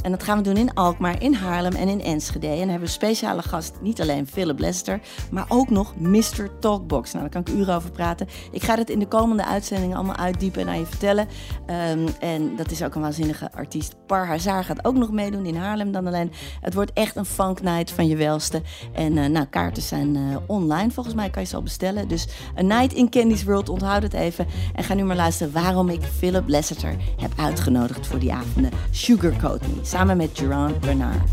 En 0.03 0.11
dat 0.11 0.23
gaan 0.23 0.37
we 0.37 0.45
doen 0.45 0.57
in 0.57 0.75
Alkmaar, 0.75 1.23
in 1.23 1.35
Haarlem 1.35 1.73
en 1.73 1.89
in 1.89 2.03
Enschede. 2.03 2.47
En 2.47 2.59
dan 2.59 2.69
hebben 2.69 2.87
we 2.87 2.95
speciale 2.95 3.43
gast, 3.43 3.75
niet 3.81 4.01
alleen 4.01 4.27
Philip 4.27 4.59
Lester, 4.59 5.01
maar 5.31 5.45
ook 5.49 5.71
nog 5.71 5.97
Mr. 5.97 6.59
Talkbox. 6.61 7.13
Nou, 7.13 7.31
daar 7.31 7.43
kan 7.43 7.55
ik 7.55 7.61
uren 7.61 7.75
over 7.75 7.91
praten. 7.91 8.27
Ik 8.53 8.63
ga 8.63 8.77
dat 8.77 8.89
in 8.89 8.99
de 8.99 9.09
komende 9.09 9.45
uitzendingen 9.45 9.97
allemaal 9.97 10.17
uitdiepen 10.17 10.61
en 10.61 10.69
aan 10.69 10.79
je 10.79 10.87
vertellen. 10.87 11.29
Ehm, 11.67 12.09
en 12.21 12.57
dat 12.57 12.71
is 12.71 12.83
ook 12.83 12.95
een 12.95 13.01
waanzinnige 13.01 13.53
artiest. 13.53 13.97
Par 14.07 14.27
Hazar 14.27 14.65
gaat 14.65 14.85
ook 14.85 14.95
nog 14.95 15.11
meedoen 15.11 15.47
in 15.47 15.57
Haarlem 15.57 15.93
dan 15.93 16.07
alleen. 16.07 16.33
Het 16.61 16.75
wordt 16.75 16.93
echt 16.93 17.17
een 17.17 17.25
funk 17.25 17.63
night 17.63 17.91
van 17.91 18.07
je 18.07 18.17
welste. 18.17 18.63
En 18.93 19.19
eh, 19.19 19.29
nou, 19.29 19.47
kaarten 19.47 19.83
zijn 19.83 20.17
eh, 20.17 20.37
online. 20.47 20.91
Volgens 20.91 21.15
mij 21.15 21.31
kan 21.31 21.43
je 21.43 21.49
ze 21.49 21.57
al 21.57 21.63
bestellen. 21.63 22.09
Dus 22.09 22.29
A 22.59 22.63
Night 22.63 22.93
in 22.93 23.11
Candy's 23.11 23.45
World, 23.45 23.69
onthoud 23.69 24.03
het 24.03 24.13
even. 24.13 24.47
En 24.75 24.85
ga 24.85 24.95
nu 24.95 25.05
maar 25.05 25.17
luisteren 25.17 25.53
waarom 25.53 25.89
ik 25.89 26.03
Philip 26.03 26.49
Lester 26.49 26.97
heb 27.17 27.33
uitgenodigd 27.37 28.07
voor 28.07 28.19
die 28.19 28.33
avond. 28.33 28.69
Sugarcoat 28.91 29.67
niet. 29.67 29.89
samen 29.91 30.17
met 30.17 30.31
Gerard 30.33 30.85
Renard. 30.85 31.31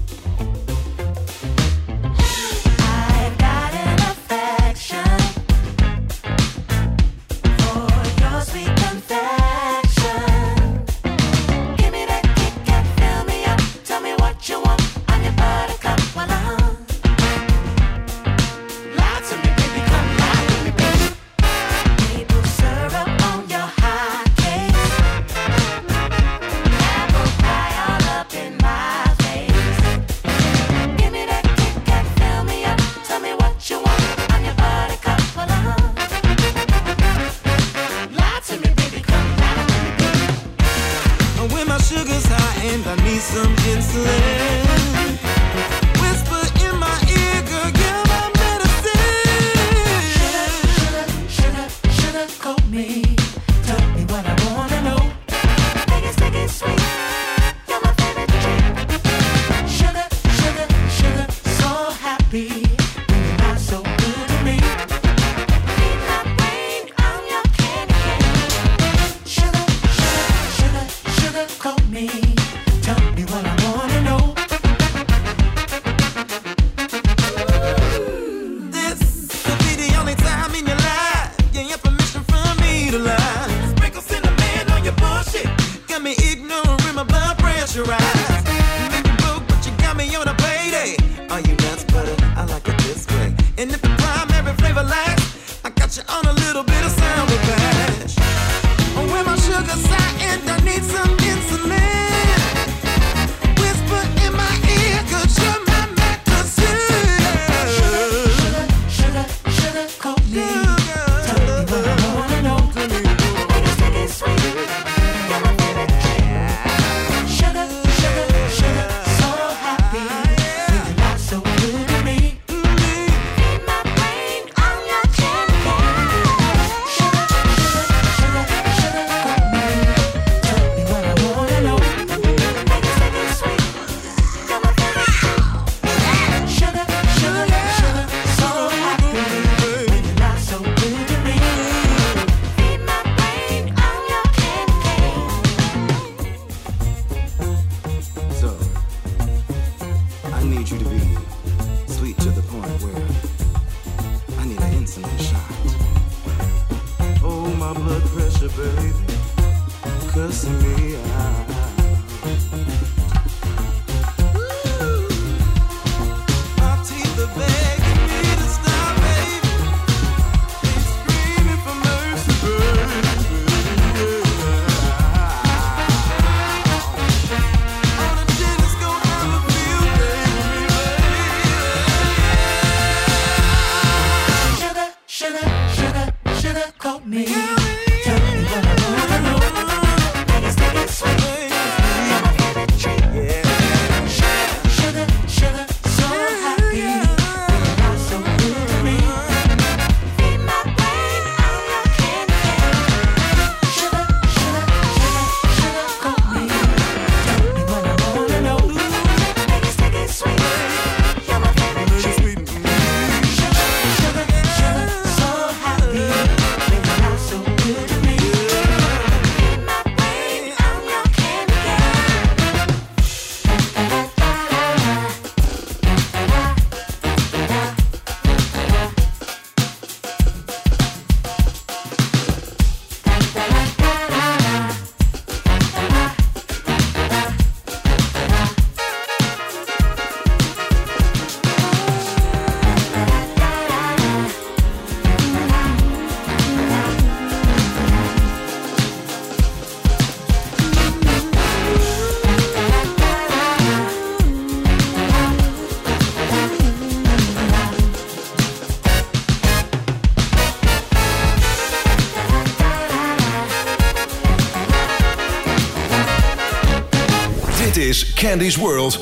Candy's 268.27 268.57
World. 268.57 268.97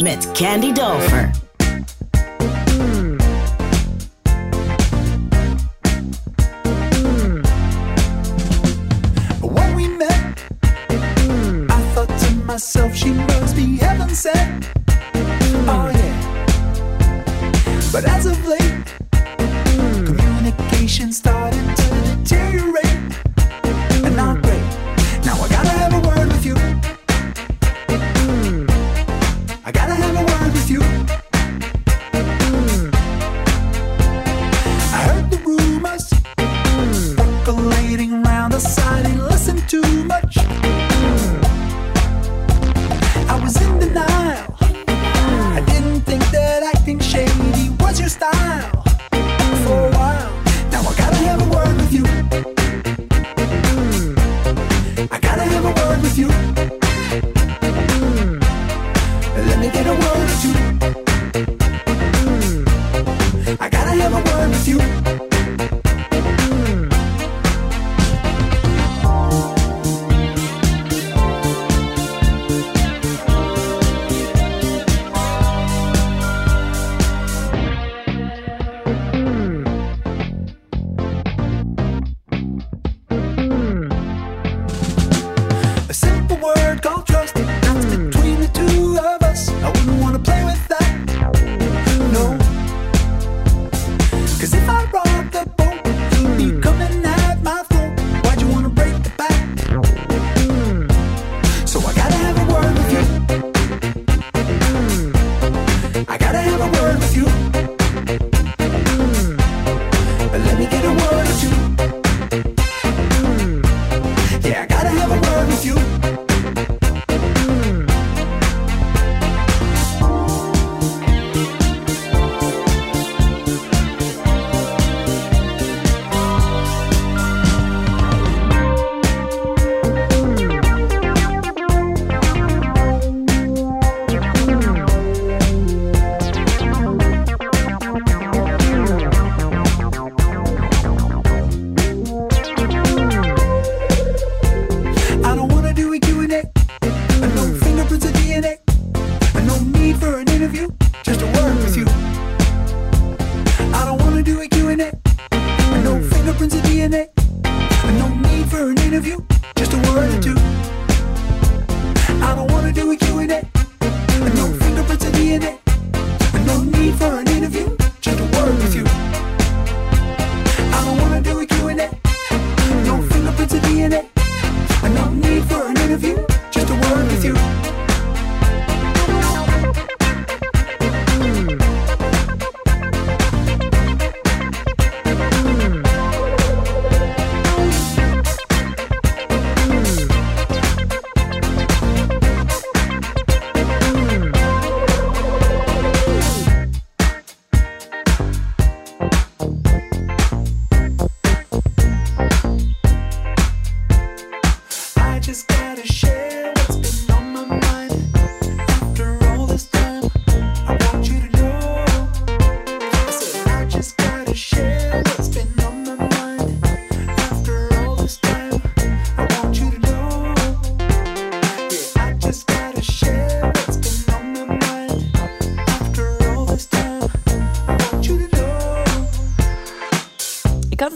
Met 0.00 0.34
Candy 0.34 0.72
Dover. 0.72 1.45
You. 64.78 65.15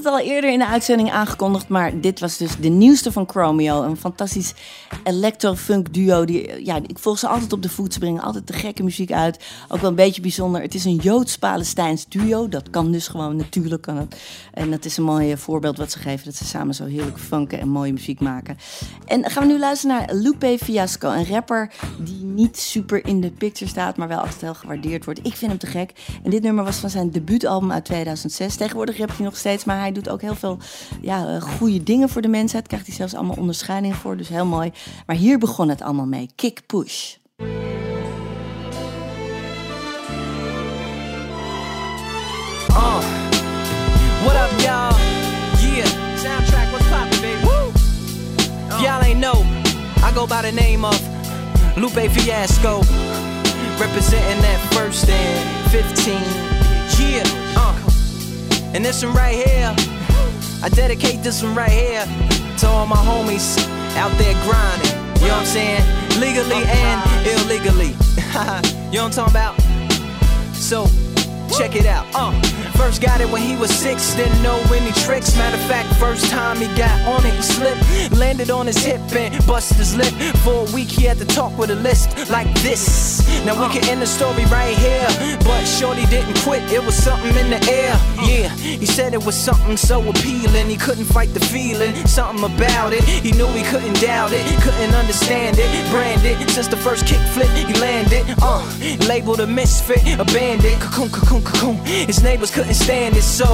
Al 0.07 0.18
eerder 0.18 0.53
in 0.53 0.59
de 0.59 0.66
uitzending 0.66 1.11
aangekondigd, 1.11 1.68
maar 1.68 2.01
dit 2.01 2.20
was 2.20 2.36
dus 2.36 2.57
de 2.57 2.68
nieuwste 2.68 3.12
van 3.12 3.28
Chromeo. 3.28 3.82
Een 3.82 3.96
fantastisch 3.96 4.55
electro-funk 5.05 5.94
duo. 5.94 6.24
Die, 6.24 6.64
ja, 6.64 6.76
ik 6.76 6.98
volg 6.98 7.18
ze 7.18 7.28
altijd 7.28 7.53
op 7.53 7.62
de 7.62 7.68
voet. 7.68 7.92
Ze 7.92 7.98
brengen 7.98 8.22
altijd 8.22 8.46
de 8.46 8.53
gekke 8.53 8.82
muziek 8.82 9.12
uit. 9.12 9.44
Ook 9.68 9.80
wel 9.80 9.90
een 9.90 9.96
beetje 9.96 10.20
bijzonder. 10.20 10.62
Het 10.62 10.74
is 10.74 10.84
een 10.84 10.96
Joods-Palestijns 10.96 12.09
duo. 12.09 12.48
Dat 12.48 12.70
kan 12.70 12.92
dus 12.92 13.09
gewoon, 13.09 13.36
natuurlijk 13.36 13.82
kan 13.82 13.96
het. 13.96 14.16
En 14.53 14.70
dat 14.70 14.84
is 14.84 14.96
een 14.96 15.05
mooi 15.05 15.36
voorbeeld 15.36 15.78
wat 15.78 15.90
ze 15.90 15.98
geven. 15.98 16.24
Dat 16.24 16.34
ze 16.34 16.44
samen 16.44 16.74
zo 16.74 16.84
heerlijk 16.84 17.18
funken 17.18 17.61
en 17.61 17.68
mooie 17.68 17.92
muziek 17.92 18.20
maken. 18.20 18.59
En 19.07 19.30
gaan 19.30 19.46
we 19.46 19.53
nu 19.53 19.59
luisteren 19.59 19.96
naar 19.96 20.14
Lupe 20.14 20.59
Fiasco. 20.62 21.11
Een 21.11 21.26
rapper 21.26 21.72
die 21.98 22.19
niet 22.41 22.59
super 22.59 23.07
in 23.07 23.20
de 23.20 23.30
picture 23.30 23.70
staat, 23.70 23.97
maar 23.97 24.09
wel 24.09 24.18
altijd 24.18 24.41
heel 24.41 24.55
gewaardeerd 24.55 25.05
wordt. 25.05 25.20
Ik 25.26 25.36
vind 25.36 25.51
hem 25.51 25.61
te 25.61 25.66
gek. 25.66 25.93
En 26.22 26.30
dit 26.30 26.43
nummer 26.43 26.64
was 26.64 26.76
van 26.76 26.91
zijn 26.91 27.11
debuutalbum 27.11 27.72
uit 27.72 27.84
2006. 27.84 28.57
Tegenwoordig 28.57 28.99
rapt 28.99 29.16
hij 29.16 29.24
nog 29.24 29.36
steeds, 29.36 29.64
maar 29.64 29.78
hij 29.78 29.93
doet 29.93 30.09
ook 30.09 30.20
heel 30.20 30.34
veel 30.34 30.59
ja, 31.01 31.26
eh, 31.26 31.43
goede 31.43 31.82
dingen 31.82 32.09
voor 32.09 32.22
de 32.22 32.28
mensheid. 32.28 32.66
Krijgt 32.66 32.86
hij 32.86 32.95
zelfs 32.95 33.14
allemaal 33.14 33.36
onderscheidingen 33.36 33.97
voor, 33.97 34.16
dus 34.16 34.28
heel 34.28 34.47
mooi. 34.47 34.72
Maar 35.07 35.16
hier 35.16 35.38
begon 35.38 35.68
het 35.68 35.82
allemaal 35.82 36.07
mee. 36.07 36.30
Kick 36.34 36.66
Push. 36.66 37.14
Uh, 42.70 43.01
what 44.24 44.34
up, 44.34 44.61
y'all? 44.61 44.95
Yeah, 45.74 45.86
soundtrack, 46.16 46.70
what's 46.70 46.88
poppin', 46.88 47.20
baby? 47.20 47.49
Y'all 48.82 49.03
ain't 49.03 49.20
know, 49.20 49.45
I 50.03 50.12
go 50.14 50.26
by 50.26 50.43
the 50.43 50.53
name 50.53 50.84
of 50.86 51.19
Lupe 51.76 52.10
Fiasco, 52.10 52.80
representing 53.78 54.42
that 54.42 54.60
first 54.72 55.08
and 55.08 55.70
15. 55.70 56.14
Yeah, 56.98 57.22
uh, 57.56 57.74
and 58.74 58.84
this 58.84 59.04
one 59.04 59.14
right 59.14 59.34
here, 59.34 59.74
I 60.62 60.68
dedicate 60.68 61.22
this 61.22 61.42
one 61.42 61.54
right 61.54 61.70
here 61.70 62.04
to 62.58 62.66
all 62.66 62.86
my 62.86 62.96
homies 62.96 63.58
out 63.96 64.16
there 64.18 64.34
grinding. 64.44 64.92
You 65.22 65.28
know 65.28 65.36
what 65.36 65.40
I'm 65.40 65.46
saying? 65.46 65.82
Legally 66.20 66.62
and 66.66 67.26
illegally. 67.26 67.88
you 68.90 68.98
know 68.98 69.04
what 69.04 69.18
I'm 69.18 69.28
talking 69.28 69.32
about? 69.32 69.60
So, 70.54 70.86
check 71.56 71.76
it 71.76 71.86
out. 71.86 72.06
Uh, 72.14 72.32
first 72.81 73.03
got 73.03 73.20
it 73.20 73.28
when 73.28 73.43
he 73.43 73.57
was 73.57 73.70
six, 73.70 74.14
didn't 74.14 74.43
know 74.43 74.59
any 74.72 74.93
tricks. 75.05 75.37
Matter 75.37 75.57
of 75.57 75.68
fact, 75.68 75.95
first 75.97 76.31
time 76.31 76.57
he 76.57 76.66
got 76.78 76.97
on 77.03 77.24
it, 77.26 77.35
he 77.35 77.43
slipped, 77.43 77.83
landed 78.16 78.51
on 78.51 78.66
his 78.66 78.78
hip 78.78 79.01
and 79.12 79.31
busted 79.47 79.76
his 79.76 79.95
lip. 79.95 80.12
For 80.43 80.66
a 80.66 80.74
week, 80.74 80.89
he 80.89 81.05
had 81.05 81.18
to 81.18 81.26
talk 81.26 81.53
with 81.59 81.70
a 81.70 81.74
list 81.74 82.31
like 82.31 82.49
this. 82.62 83.20
Now 83.45 83.55
we 83.61 83.68
can 83.74 83.85
end 83.89 84.01
the 84.01 84.07
story 84.07 84.47
right 84.47 84.76
here, 84.76 85.09
but 85.45 85.64
Shorty 85.66 86.07
didn't 86.07 86.39
quit. 86.39 86.62
It 86.72 86.83
was 86.83 86.95
something 86.95 87.35
in 87.37 87.51
the 87.51 87.61
air. 87.70 87.95
Yeah, 88.24 88.49
he 88.57 88.87
said 88.87 89.12
it 89.12 89.24
was 89.24 89.37
something 89.37 89.76
so 89.76 90.01
appealing. 90.09 90.66
He 90.68 90.76
couldn't 90.76 91.05
fight 91.05 91.35
the 91.35 91.41
feeling, 91.41 91.95
something 92.07 92.45
about 92.45 92.95
it. 92.95 93.05
He 93.05 93.33
knew 93.33 93.49
he 93.49 93.62
couldn't 93.64 94.01
doubt 94.01 94.33
it, 94.33 94.43
couldn't 94.62 94.95
understand 94.95 95.57
it. 95.59 95.68
Branded 95.91 96.51
since 96.51 96.68
the 96.68 96.76
first 96.78 97.07
kick 97.07 97.20
flip, 97.35 97.51
he 97.51 97.74
landed. 97.74 98.24
Uh, 98.41 98.64
labeled 99.07 99.41
a 99.41 99.47
misfit, 99.47 100.03
a 100.18 100.24
bandit. 100.24 100.81
Cocoon, 100.81 101.11
cocoon, 101.11 101.43
cocoon. 101.45 101.76
His 101.85 102.22
neighbors 102.22 102.51
couldn't 102.51 102.69
stand 102.74 103.16
it, 103.16 103.22
so 103.22 103.46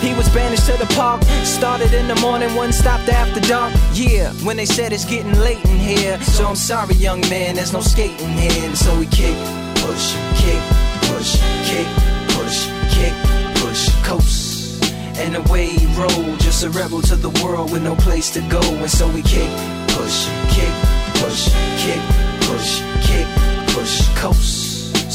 he 0.00 0.14
was 0.14 0.28
banished 0.30 0.66
to 0.66 0.76
the 0.76 0.86
park. 0.94 1.22
Started 1.44 1.92
in 1.92 2.08
the 2.08 2.16
morning, 2.16 2.54
one 2.54 2.72
stopped 2.72 3.08
after 3.08 3.40
dark. 3.40 3.72
Yeah, 3.92 4.32
when 4.44 4.56
they 4.56 4.66
said 4.66 4.92
it's 4.92 5.04
getting 5.04 5.34
late 5.38 5.64
in 5.64 5.78
here. 5.78 6.20
So 6.22 6.46
I'm 6.46 6.56
sorry, 6.56 6.94
young 6.94 7.20
man, 7.28 7.54
there's 7.54 7.72
no 7.72 7.80
skating 7.80 8.28
here. 8.30 8.64
And 8.64 8.76
so 8.76 8.98
we 8.98 9.06
kick, 9.06 9.36
push, 9.76 10.14
kick, 10.36 10.62
push, 11.08 11.38
kick, 11.64 11.86
push, 12.34 12.68
kick, 12.90 13.14
push, 13.56 13.88
coast. 14.04 14.84
And 15.18 15.34
the 15.34 15.42
way 15.50 15.66
he 15.66 15.86
rolled, 15.98 16.40
just 16.40 16.64
a 16.64 16.70
rebel 16.70 17.00
to 17.02 17.16
the 17.16 17.30
world 17.42 17.72
with 17.72 17.82
no 17.82 17.94
place 17.96 18.30
to 18.34 18.40
go. 18.48 18.60
And 18.60 18.90
so 18.90 19.08
we 19.08 19.22
kick, 19.22 19.50
push, 19.88 20.28
kick, 20.48 20.72
push, 21.20 21.48
kick, 21.82 22.00
push, 22.42 22.82
kick, 23.06 23.26
push, 23.74 24.08
coast. 24.16 24.65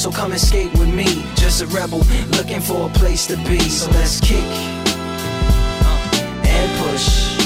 So 0.01 0.09
come 0.09 0.31
and 0.31 0.41
skate 0.41 0.71
with 0.79 0.91
me, 0.91 1.05
just 1.35 1.61
a 1.61 1.67
rebel 1.67 1.99
looking 2.31 2.59
for 2.59 2.89
a 2.89 2.93
place 2.93 3.27
to 3.27 3.35
be. 3.47 3.59
So 3.59 3.87
let's 3.91 4.19
kick 4.19 4.43
uh, 4.43 6.09
and 6.43 6.79
push 6.81 7.37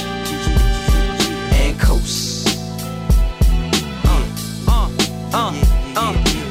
and 1.51 1.77
coast. 1.77 2.47
Uh, 4.05 4.25
uh, 4.69 4.89
uh. 5.33 5.84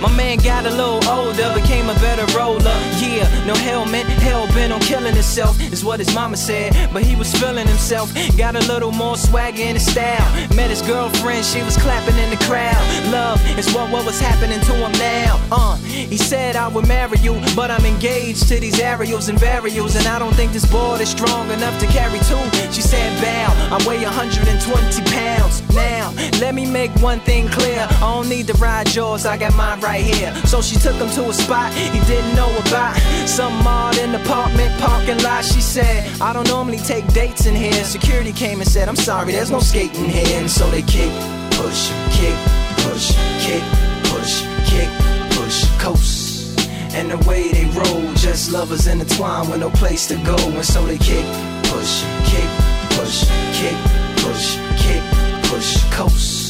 My 0.04 0.14
man 0.14 0.36
got 0.36 0.66
a 0.66 0.70
little 0.70 1.02
older, 1.08 1.50
became 1.54 1.88
a 1.88 1.94
better 1.94 2.26
roller. 2.36 2.76
Yeah, 3.00 3.24
no 3.46 3.54
helmet, 3.54 4.04
hell 4.04 4.46
bent 4.48 4.70
on 4.70 4.80
killing 4.80 5.14
himself, 5.14 5.58
is 5.72 5.82
what 5.82 5.98
his 5.98 6.14
mama 6.14 6.36
said. 6.36 6.90
But 6.92 7.04
he 7.04 7.16
was 7.16 7.34
feeling 7.34 7.66
himself, 7.66 8.12
got 8.36 8.54
a 8.54 8.60
little 8.70 8.92
more 8.92 9.16
swagger 9.16 9.62
in 9.62 9.76
his 9.76 9.90
style. 9.90 10.30
Met 10.54 10.68
his 10.68 10.82
girlfriend, 10.82 11.46
she 11.46 11.62
was 11.62 11.78
clapping 11.78 12.18
in 12.18 12.28
the 12.28 12.36
crowd. 12.44 12.84
Love 13.10 13.40
is 13.58 13.72
what, 13.72 13.90
what 13.90 14.04
was 14.04 14.20
happening 14.20 14.60
to 14.60 14.74
him 14.74 14.92
now. 14.92 15.40
Uh, 15.50 15.76
he 15.78 16.18
said 16.18 16.54
I 16.54 16.68
would 16.68 16.86
marry 16.86 17.18
you, 17.20 17.40
but 17.56 17.70
I'm 17.70 17.86
engaged 17.86 18.46
to 18.48 18.60
these 18.60 18.78
aerials 18.78 19.30
and 19.30 19.38
varials, 19.38 19.96
and 19.96 20.06
I 20.06 20.18
don't 20.18 20.34
think 20.34 20.52
this 20.52 20.66
board 20.66 21.00
is 21.00 21.08
strong 21.08 21.50
enough 21.50 21.80
to 21.80 21.86
carry 21.86 22.18
two. 22.18 22.44
She 22.72 22.82
said, 22.82 23.08
Bow, 23.22 23.74
I 23.74 23.88
weigh 23.88 24.04
120 24.04 25.02
pounds. 25.10 25.62
Now, 25.74 26.12
let 26.40 26.54
me 26.54 26.66
make 26.66 26.90
one 26.96 27.20
thing 27.20 27.48
clear. 27.48 27.86
I 27.88 28.00
don't 28.00 28.28
need 28.28 28.48
to 28.48 28.54
ride 28.54 28.94
yours, 28.94 29.24
I 29.24 29.38
got 29.38 29.56
mine 29.56 29.80
right 29.80 29.93
here. 30.02 30.34
So 30.46 30.60
she 30.62 30.76
took 30.76 30.94
him 30.96 31.10
to 31.10 31.28
a 31.28 31.32
spot 31.32 31.72
he 31.72 32.00
didn't 32.06 32.34
know 32.34 32.50
about. 32.66 32.96
Some 33.26 33.66
odd 33.66 33.96
in 33.98 34.14
apartment 34.14 34.78
parking 34.80 35.22
lot. 35.22 35.44
She 35.44 35.60
said, 35.60 36.20
I 36.20 36.32
don't 36.32 36.48
normally 36.48 36.78
take 36.78 37.06
dates 37.12 37.46
in 37.46 37.54
here. 37.54 37.84
Security 37.84 38.32
came 38.32 38.60
and 38.60 38.68
said, 38.68 38.88
I'm 38.88 38.96
sorry, 38.96 39.32
there's 39.32 39.50
no 39.50 39.60
skating 39.60 40.08
here. 40.08 40.40
And 40.40 40.50
so 40.50 40.70
they 40.70 40.82
kick, 40.82 41.12
push, 41.52 41.90
kick, 42.10 42.36
push, 42.84 43.14
kick, 43.44 43.62
push, 44.10 44.42
kick, 44.68 44.88
push, 45.36 45.64
coast. 45.78 46.60
And 46.94 47.10
the 47.10 47.18
way 47.28 47.50
they 47.50 47.64
roll, 47.76 48.14
just 48.14 48.52
lovers 48.52 48.86
intertwined 48.86 49.50
with 49.50 49.60
no 49.60 49.70
place 49.70 50.06
to 50.08 50.16
go. 50.24 50.36
And 50.36 50.64
so 50.64 50.86
they 50.86 50.98
kick, 50.98 51.26
push, 51.64 52.04
kick, 52.24 52.48
push, 52.96 53.26
kick, 53.58 53.76
push, 54.22 54.56
kick, 54.78 55.02
push, 55.50 55.82
coast. 55.92 56.43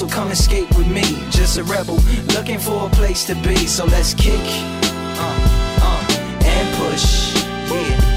So 0.00 0.08
come 0.08 0.34
skate 0.34 0.66
with 0.78 0.88
me, 0.88 1.02
just 1.28 1.58
a 1.58 1.62
rebel 1.62 1.96
looking 2.34 2.58
for 2.58 2.86
a 2.86 2.88
place 2.88 3.26
to 3.26 3.34
be. 3.34 3.66
So 3.66 3.84
let's 3.84 4.14
kick, 4.14 4.40
uh, 4.40 5.78
uh, 5.82 6.06
and 6.42 6.76
push, 6.78 7.34
yeah, 7.70 8.09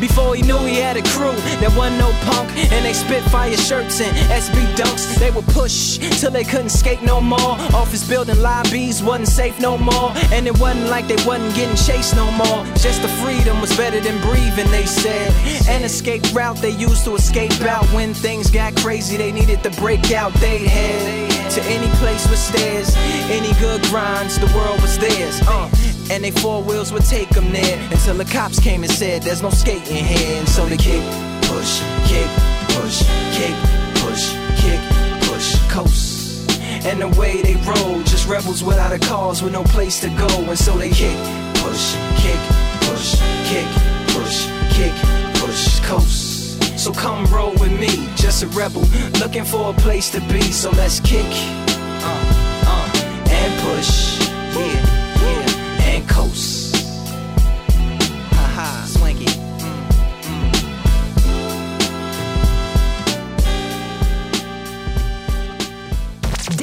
Before 0.00 0.34
he 0.34 0.42
knew 0.42 0.58
he 0.58 0.76
had 0.76 0.96
a 0.96 1.02
crew, 1.02 1.34
there 1.60 1.70
wasn't 1.76 1.98
no 1.98 2.10
punk, 2.22 2.50
and 2.72 2.84
they 2.84 2.92
spit 2.92 3.22
fire 3.24 3.56
shirts 3.56 4.00
and 4.00 4.16
SB 4.30 4.74
dunks. 4.74 5.14
They 5.18 5.30
would 5.30 5.46
push 5.48 5.98
till 6.20 6.30
they 6.30 6.44
couldn't 6.44 6.70
skate 6.70 7.02
no 7.02 7.20
more. 7.20 7.56
Office 7.74 8.08
building 8.08 8.40
lobbies 8.40 9.02
wasn't 9.02 9.28
safe 9.28 9.58
no 9.60 9.76
more, 9.76 10.12
and 10.32 10.46
it 10.46 10.58
wasn't 10.58 10.88
like 10.88 11.06
they 11.08 11.22
wasn't 11.26 11.54
getting 11.54 11.76
chased 11.76 12.14
no 12.16 12.30
more. 12.32 12.64
Just 12.76 13.02
the 13.02 13.08
freedom 13.22 13.60
was 13.60 13.76
better 13.76 14.00
than 14.00 14.20
breathing, 14.22 14.70
they 14.70 14.86
said. 14.86 15.32
An 15.68 15.84
escape 15.84 16.22
route 16.34 16.56
they 16.58 16.70
used 16.70 17.04
to 17.04 17.14
escape 17.14 17.60
out 17.62 17.84
when 17.92 18.14
things 18.14 18.50
got 18.50 18.74
crazy. 18.76 19.16
They 19.16 19.32
needed 19.32 19.62
to 19.62 19.70
break 19.72 20.12
out. 20.12 20.32
They 20.34 20.58
head 20.66 21.30
to 21.52 21.62
any 21.64 21.90
place 21.96 22.28
with 22.30 22.38
stairs, 22.38 22.94
any 23.30 23.52
good 23.60 23.82
grinds. 23.84 24.38
The 24.38 24.46
world 24.56 24.80
was 24.80 24.98
theirs. 24.98 25.40
Uh. 25.46 25.99
And 26.10 26.24
they 26.24 26.32
four 26.32 26.60
wheels 26.60 26.92
would 26.92 27.04
take 27.04 27.28
them 27.28 27.52
there 27.52 27.78
until 27.92 28.16
the 28.16 28.24
cops 28.24 28.58
came 28.58 28.82
and 28.82 28.90
said 28.90 29.22
there's 29.22 29.42
no 29.42 29.50
skating 29.50 30.04
here. 30.04 30.38
And 30.40 30.48
so 30.48 30.66
they 30.66 30.76
kick, 30.76 31.04
push, 31.42 31.80
kick, 32.10 32.28
push, 32.74 33.06
kick, 33.38 33.54
push, 34.02 34.34
kick, 34.60 34.80
push, 35.22 35.54
coast. 35.70 36.50
And 36.84 37.00
the 37.00 37.08
way 37.20 37.42
they 37.42 37.54
roll, 37.62 38.02
just 38.02 38.26
rebels 38.28 38.64
without 38.64 38.92
a 38.92 38.98
cause 38.98 39.40
with 39.40 39.52
no 39.52 39.62
place 39.62 40.00
to 40.00 40.08
go. 40.08 40.26
And 40.50 40.58
so 40.58 40.76
they 40.76 40.90
kick, 40.90 41.16
push, 41.62 41.94
kick, 42.16 42.40
push, 42.82 43.14
kick, 43.46 43.68
push, 44.08 44.48
kick, 44.74 44.94
push, 45.34 45.78
coast. 45.86 46.78
So 46.78 46.92
come 46.92 47.24
roll 47.26 47.52
with 47.52 47.78
me, 47.78 48.08
just 48.16 48.42
a 48.42 48.48
rebel 48.48 48.82
looking 49.20 49.44
for 49.44 49.70
a 49.70 49.74
place 49.74 50.10
to 50.10 50.20
be. 50.22 50.40
So 50.40 50.70
let's 50.70 50.98
kick, 50.98 51.30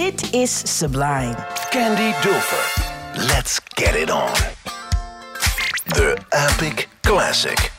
Dit 0.08 0.34
is 0.34 0.78
Sublime. 0.78 1.36
Candy 1.70 2.14
Dulfer. 2.22 2.82
Let's 3.28 3.60
get 3.74 3.96
it 3.96 4.10
on. 4.10 4.34
The 5.86 6.18
Epic 6.30 6.88
Classic. 7.02 7.77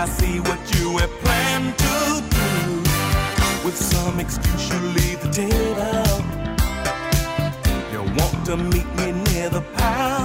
I 0.00 0.06
see 0.06 0.40
what 0.40 0.58
you 0.76 0.96
have 0.96 1.10
planned 1.20 1.76
to 1.76 2.22
do. 2.30 2.46
With 3.66 3.76
some 3.76 4.18
excuse, 4.18 4.70
you 4.70 4.78
leave 4.96 5.20
the 5.20 5.28
table. 5.30 6.24
You 7.92 8.00
want 8.18 8.46
to 8.46 8.56
meet 8.56 8.88
me 8.96 9.12
near 9.12 9.50
the 9.50 9.60
powder 9.76 10.19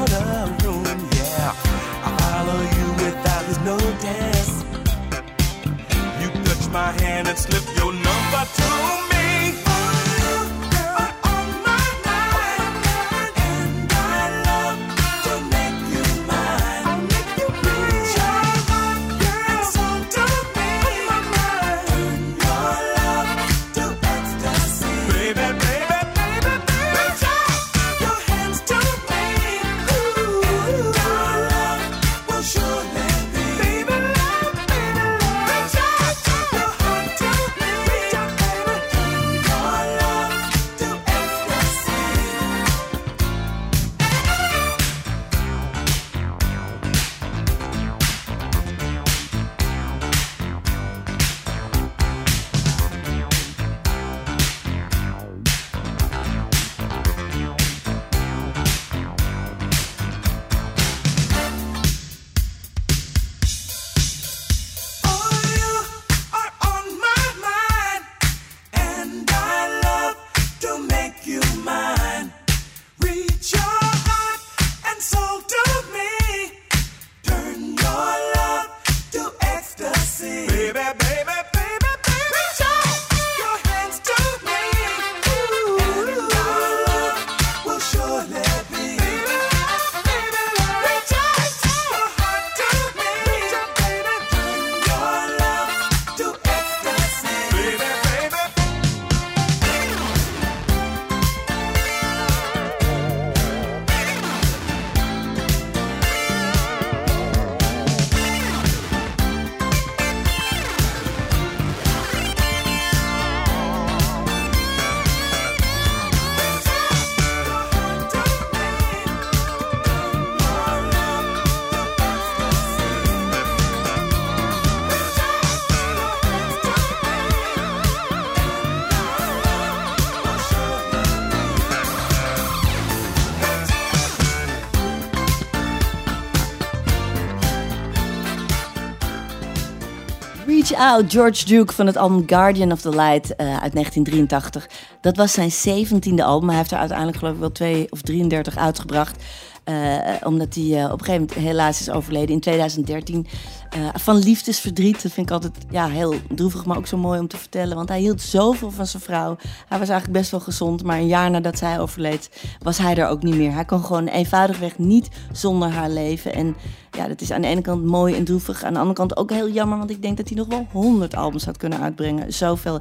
Out, 140.86 141.12
George 141.12 141.46
Duke 141.46 141.74
van 141.74 141.88
het 141.88 141.98
album 141.98 142.24
Guardian 142.26 142.72
of 142.72 142.82
the 142.82 142.90
Light 142.90 143.36
eh, 143.36 143.46
uit 143.46 143.74
1983. 143.74 144.70
Dat 145.02 145.18
was 145.18 145.34
zijn 145.34 145.52
17e 145.52 146.24
album. 146.24 146.50
Hij 146.50 146.58
heeft 146.58 146.72
er 146.72 146.78
uiteindelijk 146.78 147.18
geloof 147.18 147.34
ik 147.34 147.40
wel 147.40 147.52
twee 147.52 147.88
of 147.92 148.02
33 148.02 148.58
uitgebracht. 148.58 149.24
Eh, 149.66 150.00
omdat 150.24 150.56
hij 150.56 150.64
eh, 150.64 150.92
op 150.92 151.00
een 151.00 151.06
gegeven 151.06 151.28
moment 151.28 151.34
helaas 151.34 151.80
is 151.80 151.90
overleden 151.90 152.36
in 152.36 152.40
2013. 152.40 153.28
eh, 153.70 153.88
van 153.94 154.18
liefdesverdriet. 154.18 155.04
Dat 155.04 155.12
vind 155.12 155.28
ik 155.28 155.34
altijd 155.34 155.54
ja, 155.70 155.88
heel 155.88 156.16
droevig, 156.30 156.66
maar 156.66 156.78
ook 156.78 156.88
zo 156.88 156.98
mooi 156.98 157.20
om 157.20 157.28
te 157.28 157.38
vertellen. 157.38 157.76
Want 157.76 157.90
hij 157.90 158.00
hield 158.00 158.22
zoveel 158.22 158.72
van 158.72 158.86
zijn 158.86 159.04
vrouw. 159.04 159.38
Hij 159.68 159.80
was 159.80 159.90
eigenlijk 159.90 160.20
best 160.20 160.32
wel 160.32 160.40
gezond. 160.40 160.84
Maar 160.84 160.98
een 160.98 161.08
jaar 161.08 161.32
nadat 161.32 161.58
zij 161.58 161.80
overleed, 161.80 162.30
was 162.60 162.78
hij 162.78 162.96
er 162.96 163.08
ook 163.08 163.24
niet 163.24 163.36
meer. 163.36 163.54
Hij 163.54 163.66
kon 163.66 163.84
gewoon 163.84 164.08
eenvoudigweg 164.08 164.78
niet 164.78 165.10
zonder 165.32 165.70
haar 165.70 165.90
leven. 165.90 166.34
En 166.34 166.56
ja, 166.96 167.08
dat 167.08 167.22
is 167.22 167.32
aan 167.32 167.42
de 167.42 167.48
ene 167.48 167.62
kant 167.62 167.86
mooi 167.86 168.16
en 168.16 168.24
droevig. 168.24 168.64
Aan 168.64 168.74
de 168.74 168.80
andere 168.80 168.98
kant 168.98 169.18
ook 169.18 169.32
heel 169.32 169.50
jammer. 169.50 169.78
Want 169.78 169.90
ik 169.90 170.02
denk 170.02 170.18
dat 170.18 170.28
hij 170.28 170.38
nog 170.38 170.48
wel 170.48 170.68
100 170.72 171.16
albums 171.16 171.46
had 171.46 171.58
kunnen 171.58 171.82
uitbrengen. 171.82 172.34
Zoveel 172.34 172.80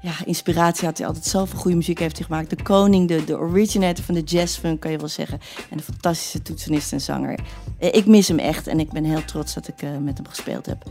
ja, 0.00 0.12
inspiratie 0.24 0.86
had 0.86 0.98
hij 0.98 1.06
altijd. 1.06 1.24
Zoveel 1.26 1.58
goede 1.58 1.76
muziek 1.76 1.98
heeft 1.98 2.16
hij 2.16 2.26
gemaakt. 2.26 2.50
De 2.50 2.62
koning, 2.62 3.08
de, 3.08 3.24
de 3.24 3.38
originator 3.38 4.04
van 4.04 4.14
de 4.14 4.20
jazzfunk, 4.20 4.80
kan 4.80 4.90
je 4.90 4.98
wel 4.98 5.08
zeggen. 5.08 5.40
En 5.70 5.78
een 5.78 5.84
fantastische 5.84 6.42
toetsenist 6.42 6.92
en 6.92 7.00
zanger. 7.00 7.38
Eh, 7.78 7.94
Ik 7.94 8.06
mis 8.06 8.28
hem 8.28 8.38
echt 8.38 8.66
en 8.66 8.80
ik 8.80 8.90
ben 8.90 9.04
heel 9.04 9.24
trots 9.24 9.54
dat 9.54 9.68
ik 9.68 9.82
eh, 9.82 9.90
met 9.96 10.16
hem 10.16 10.26
gespeeld 10.28 10.66
heb. 10.66 10.84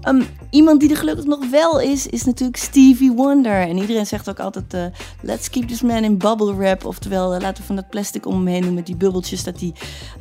Ehm, 0.00 0.22
iemand 0.50 0.80
die 0.80 0.90
er 0.90 0.96
gelukkig 0.96 1.24
nog 1.24 1.50
wel 1.50 1.80
is, 1.80 2.06
is 2.06 2.24
natuurlijk 2.24 2.58
Stevie 2.58 3.12
Wonder. 3.12 3.60
En 3.60 3.78
iedereen 3.78 4.06
zegt 4.06 4.28
ook 4.28 4.40
altijd, 4.40 4.74
eh, 4.74 4.84
let's 5.20 5.50
keep 5.50 5.68
this 5.68 5.82
man 5.82 6.04
in 6.04 6.18
bubble 6.18 6.54
wrap. 6.54 6.84
Oftewel, 6.84 7.28
laten 7.28 7.56
we 7.56 7.62
van 7.62 7.76
dat 7.76 7.88
plastic 7.88 8.26
om 8.26 8.34
hem 8.34 8.46
heen 8.46 8.62
doen 8.62 8.74
met 8.74 8.86
die 8.86 8.96
bubbeltjes. 8.96 9.44
Dat, 9.44 9.58
die, 9.58 9.72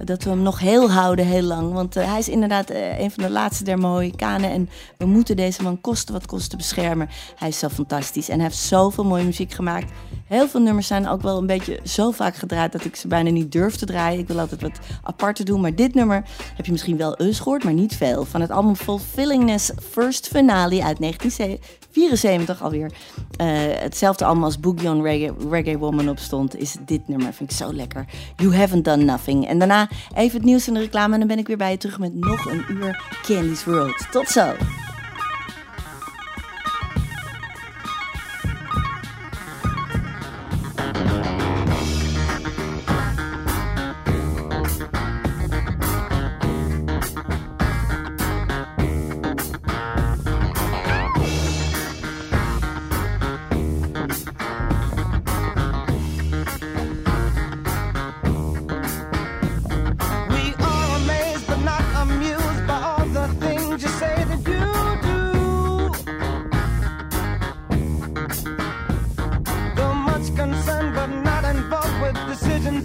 dat 0.04 0.24
we 0.24 0.30
hem 0.30 0.42
nog 0.42 0.60
heel 0.60 0.92
houden, 0.92 1.26
heel 1.26 1.42
lang. 1.42 1.74
Want 1.74 1.94
hij 1.94 2.20
is 2.20 2.30
inderdaad 2.30 2.70
een 2.70 3.12
van 3.12 3.24
de 3.24 3.30
laatste 3.30 3.64
der 3.64 3.78
Mohikanen. 3.78 4.52
En 4.52 4.70
we 4.98 5.06
moeten 5.06 5.36
deze 5.36 5.64
man 5.64 5.82
kosten 5.82 6.14
wat 6.14 6.26
kosten 6.26 6.58
beschermen. 6.58 7.10
Hij 7.36 7.48
is 7.48 7.60
zo 7.60 7.70
fantastisch 7.70 8.30
en 8.34 8.40
hij 8.40 8.48
heeft 8.48 8.62
zoveel 8.62 9.04
mooie 9.04 9.24
muziek 9.24 9.52
gemaakt. 9.52 9.92
Heel 10.26 10.48
veel 10.48 10.62
nummers 10.62 10.88
zijn 10.88 11.08
ook 11.08 11.22
wel 11.22 11.38
een 11.38 11.46
beetje 11.46 11.80
zo 11.84 12.12
vaak 12.12 12.36
gedraaid 12.36 12.72
dat 12.72 12.86
ik 12.86 12.96
ze 12.96 13.08
bijna 13.08 13.30
niet 13.30 13.52
durf 13.52 13.76
te 13.76 13.86
draaien. 13.86 14.20
Ik 14.20 14.28
wil 14.28 14.40
altijd 14.40 14.62
wat 14.62 14.80
apart 15.04 15.46
doen. 15.46 15.62
Maar 15.62 15.76
dit 15.76 15.94
nummer 15.94 16.24
heb 16.56 16.66
je 16.66 16.72
misschien 16.72 16.98
wel 16.98 17.18
eens 17.18 17.40
gehoord, 17.40 17.64
maar 17.64 17.74
niet 17.74 17.96
veel. 17.96 18.26
Van 18.26 18.42
het 18.42 18.52
album 18.52 18.76
Fulfillingness 18.76 19.72
First 19.92 20.28
Finale 20.28 20.84
uit 20.84 21.00
1974 21.00 22.62
alweer. 22.62 22.92
Eh, 23.38 23.48
hetzelfde 23.80 24.26
album 24.26 24.44
als 24.44 24.60
Boogie 24.60 24.90
on 24.90 25.02
Reggae, 25.02 25.34
Reggae 25.50 25.78
Woman 25.78 26.10
op 26.10 26.20
stond, 26.20 26.58
is 26.58 26.76
dit 26.86 27.08
nummer. 27.08 27.34
Vind 27.34 27.52
ik 27.52 27.58
zo 27.58 27.74
lekker. 27.74 28.06
You 28.36 28.56
Haven't 28.56 28.86
Done 28.86 29.04
Nothing. 29.04 29.48
En 29.48 29.60
daarna 29.60 29.90
even 30.16 30.38
het 30.38 30.46
nieuws 30.46 30.68
en 30.68 30.74
de 30.74 30.80
reclame. 30.80 31.14
En 31.14 31.20
dan 31.20 31.28
ben 31.28 31.38
ik 31.38 31.48
weer 31.48 31.58
bij 31.58 31.72
je 31.72 31.78
terug 31.78 32.00
met 32.00 32.16
nog 32.16 32.46
een 32.46 32.66
uur 32.70 33.20
Candy's 33.22 33.64
World. 33.64 34.08
Tot 34.12 34.28
zo! 34.28 34.54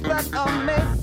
That 0.08 0.34
are 0.34 0.64
made 0.64 0.97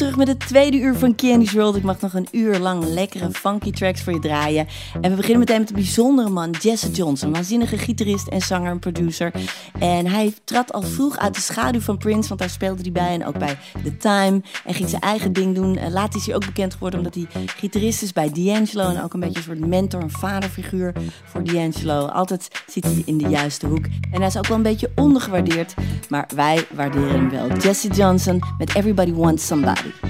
Ik 0.00 0.06
ben 0.06 0.09
terug 0.09 0.09
met 0.20 0.28
het 0.28 0.48
tweede 0.48 0.78
uur 0.78 0.94
van 0.94 1.14
Candy's 1.14 1.52
World. 1.52 1.76
Ik 1.76 1.82
mag 1.82 2.00
nog 2.00 2.14
een 2.14 2.28
uur 2.32 2.58
lang 2.58 2.84
lekkere 2.84 3.30
funky 3.30 3.70
tracks 3.70 4.02
voor 4.02 4.12
je 4.12 4.18
draaien. 4.18 4.66
En 5.00 5.10
we 5.10 5.16
beginnen 5.16 5.38
meteen 5.38 5.58
met 5.58 5.68
een 5.68 5.74
bijzondere 5.74 6.28
man, 6.28 6.50
Jesse 6.50 6.90
Johnson. 6.90 7.32
Waanzinnige 7.32 7.78
gitarist 7.78 8.28
en 8.28 8.40
zanger 8.40 8.70
en 8.70 8.78
producer. 8.78 9.32
En 9.78 10.06
hij 10.06 10.34
trad 10.44 10.72
al 10.72 10.82
vroeg 10.82 11.18
uit 11.18 11.34
de 11.34 11.40
schaduw 11.40 11.80
van 11.80 11.98
Prince, 11.98 12.28
want 12.28 12.40
daar 12.40 12.50
speelde 12.50 12.82
hij 12.82 12.92
bij. 12.92 13.14
En 13.14 13.26
ook 13.26 13.38
bij 13.38 13.58
The 13.82 13.96
Time. 13.96 14.42
En 14.64 14.74
ging 14.74 14.88
zijn 14.88 15.02
eigen 15.02 15.32
ding 15.32 15.54
doen. 15.54 15.76
En 15.76 15.92
later 15.92 16.20
is 16.20 16.26
hij 16.26 16.34
ook 16.34 16.46
bekend 16.46 16.72
geworden 16.72 16.98
omdat 16.98 17.14
hij 17.14 17.26
gitarist 17.56 18.02
is 18.02 18.12
bij 18.12 18.30
D'Angelo. 18.32 18.88
En 18.88 19.02
ook 19.02 19.14
een 19.14 19.20
beetje 19.20 19.36
een 19.36 19.42
soort 19.42 19.66
mentor, 19.66 20.02
een 20.02 20.10
vaderfiguur 20.10 20.92
voor 21.24 21.44
D'Angelo. 21.44 22.06
Altijd 22.06 22.48
zit 22.66 22.84
hij 22.84 23.02
in 23.04 23.18
de 23.18 23.28
juiste 23.28 23.66
hoek. 23.66 23.84
En 23.84 24.18
hij 24.18 24.26
is 24.26 24.36
ook 24.36 24.46
wel 24.46 24.56
een 24.56 24.62
beetje 24.62 24.90
ondergewaardeerd. 24.94 25.74
Maar 26.08 26.28
wij 26.34 26.66
waarderen 26.74 27.10
hem 27.10 27.30
wel. 27.30 27.56
Jesse 27.56 27.88
Johnson 27.88 28.40
met 28.58 28.74
Everybody 28.74 29.12
Wants 29.12 29.46
Somebody. 29.46 30.09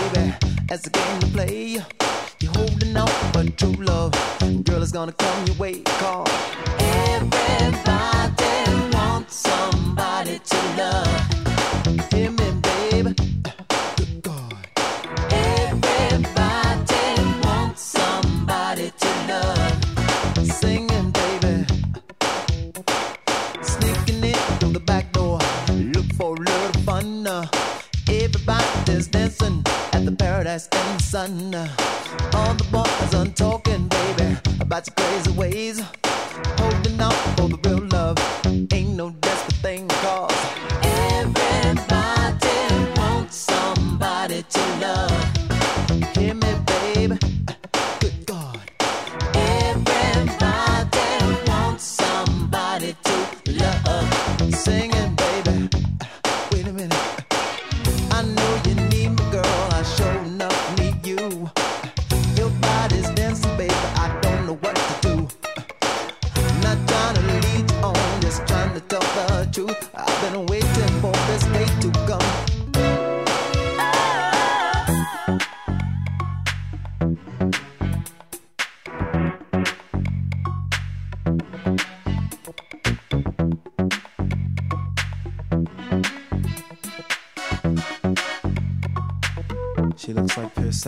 as 0.71 0.87
a 0.87 0.89
game 0.89 1.19
to 1.19 1.27
play. 1.27 1.77
You're 2.39 2.53
holding 2.53 2.95
out 2.95 3.09
for 3.33 3.43
true 3.51 3.73
love, 3.83 4.13
girl, 4.63 4.81
it's 4.81 4.93
gonna 4.93 5.11
come 5.11 5.45
your 5.45 5.55
way. 5.57 5.81
Call 5.99 6.25
everybody 6.79 8.53
wants 8.95 9.35
somebody 9.35 10.39
to 10.39 10.57
love. 10.77 11.09
Hear 12.11 12.31
me, 12.31 12.47
baby. 12.69 13.13
Good 13.97 14.21
God. 14.21 14.55
Everybody 15.29 17.03
wants 17.43 17.81
somebody 17.81 18.91
to 19.03 19.11
love. 19.31 19.73
Singing, 20.59 21.11
baby. 21.11 21.65
Sneaking 23.61 24.23
in 24.23 24.41
through 24.59 24.73
the 24.79 24.83
back 24.85 25.11
door. 25.11 25.39
Look 25.95 26.09
for 26.13 26.35
a 26.35 26.39
little 26.39 26.81
fun. 26.83 27.27
uh. 27.27 27.45
Everybody's 28.07 29.07
dancing 29.07 29.63
at 30.01 30.05
the 30.05 30.15
paradise 30.15 30.67
in 30.67 30.97
the 30.97 31.03
sun. 31.03 31.55
All 32.33 32.53
the 32.55 32.67
boys 32.71 33.13
are 33.13 33.25
talking, 33.33 33.87
baby, 33.87 34.37
about 34.59 34.87
your 34.87 34.95
crazy 34.95 35.31
ways. 35.31 35.81
Holding 36.57 36.99
out 36.99 37.13
for 37.37 37.49
the 37.49 37.59
real 37.65 37.85
love. 37.87 38.17
Ain't 38.73 38.95
no 38.95 39.11
desperate 39.11 39.61
thing 39.61 39.87
cause 40.03 40.41
everybody 40.83 42.57
wants 42.97 43.35
somebody 43.35 44.43
to 44.49 44.59
love. 44.81 45.00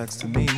Sex 0.05 0.17
to 0.17 0.27
me. 0.27 0.52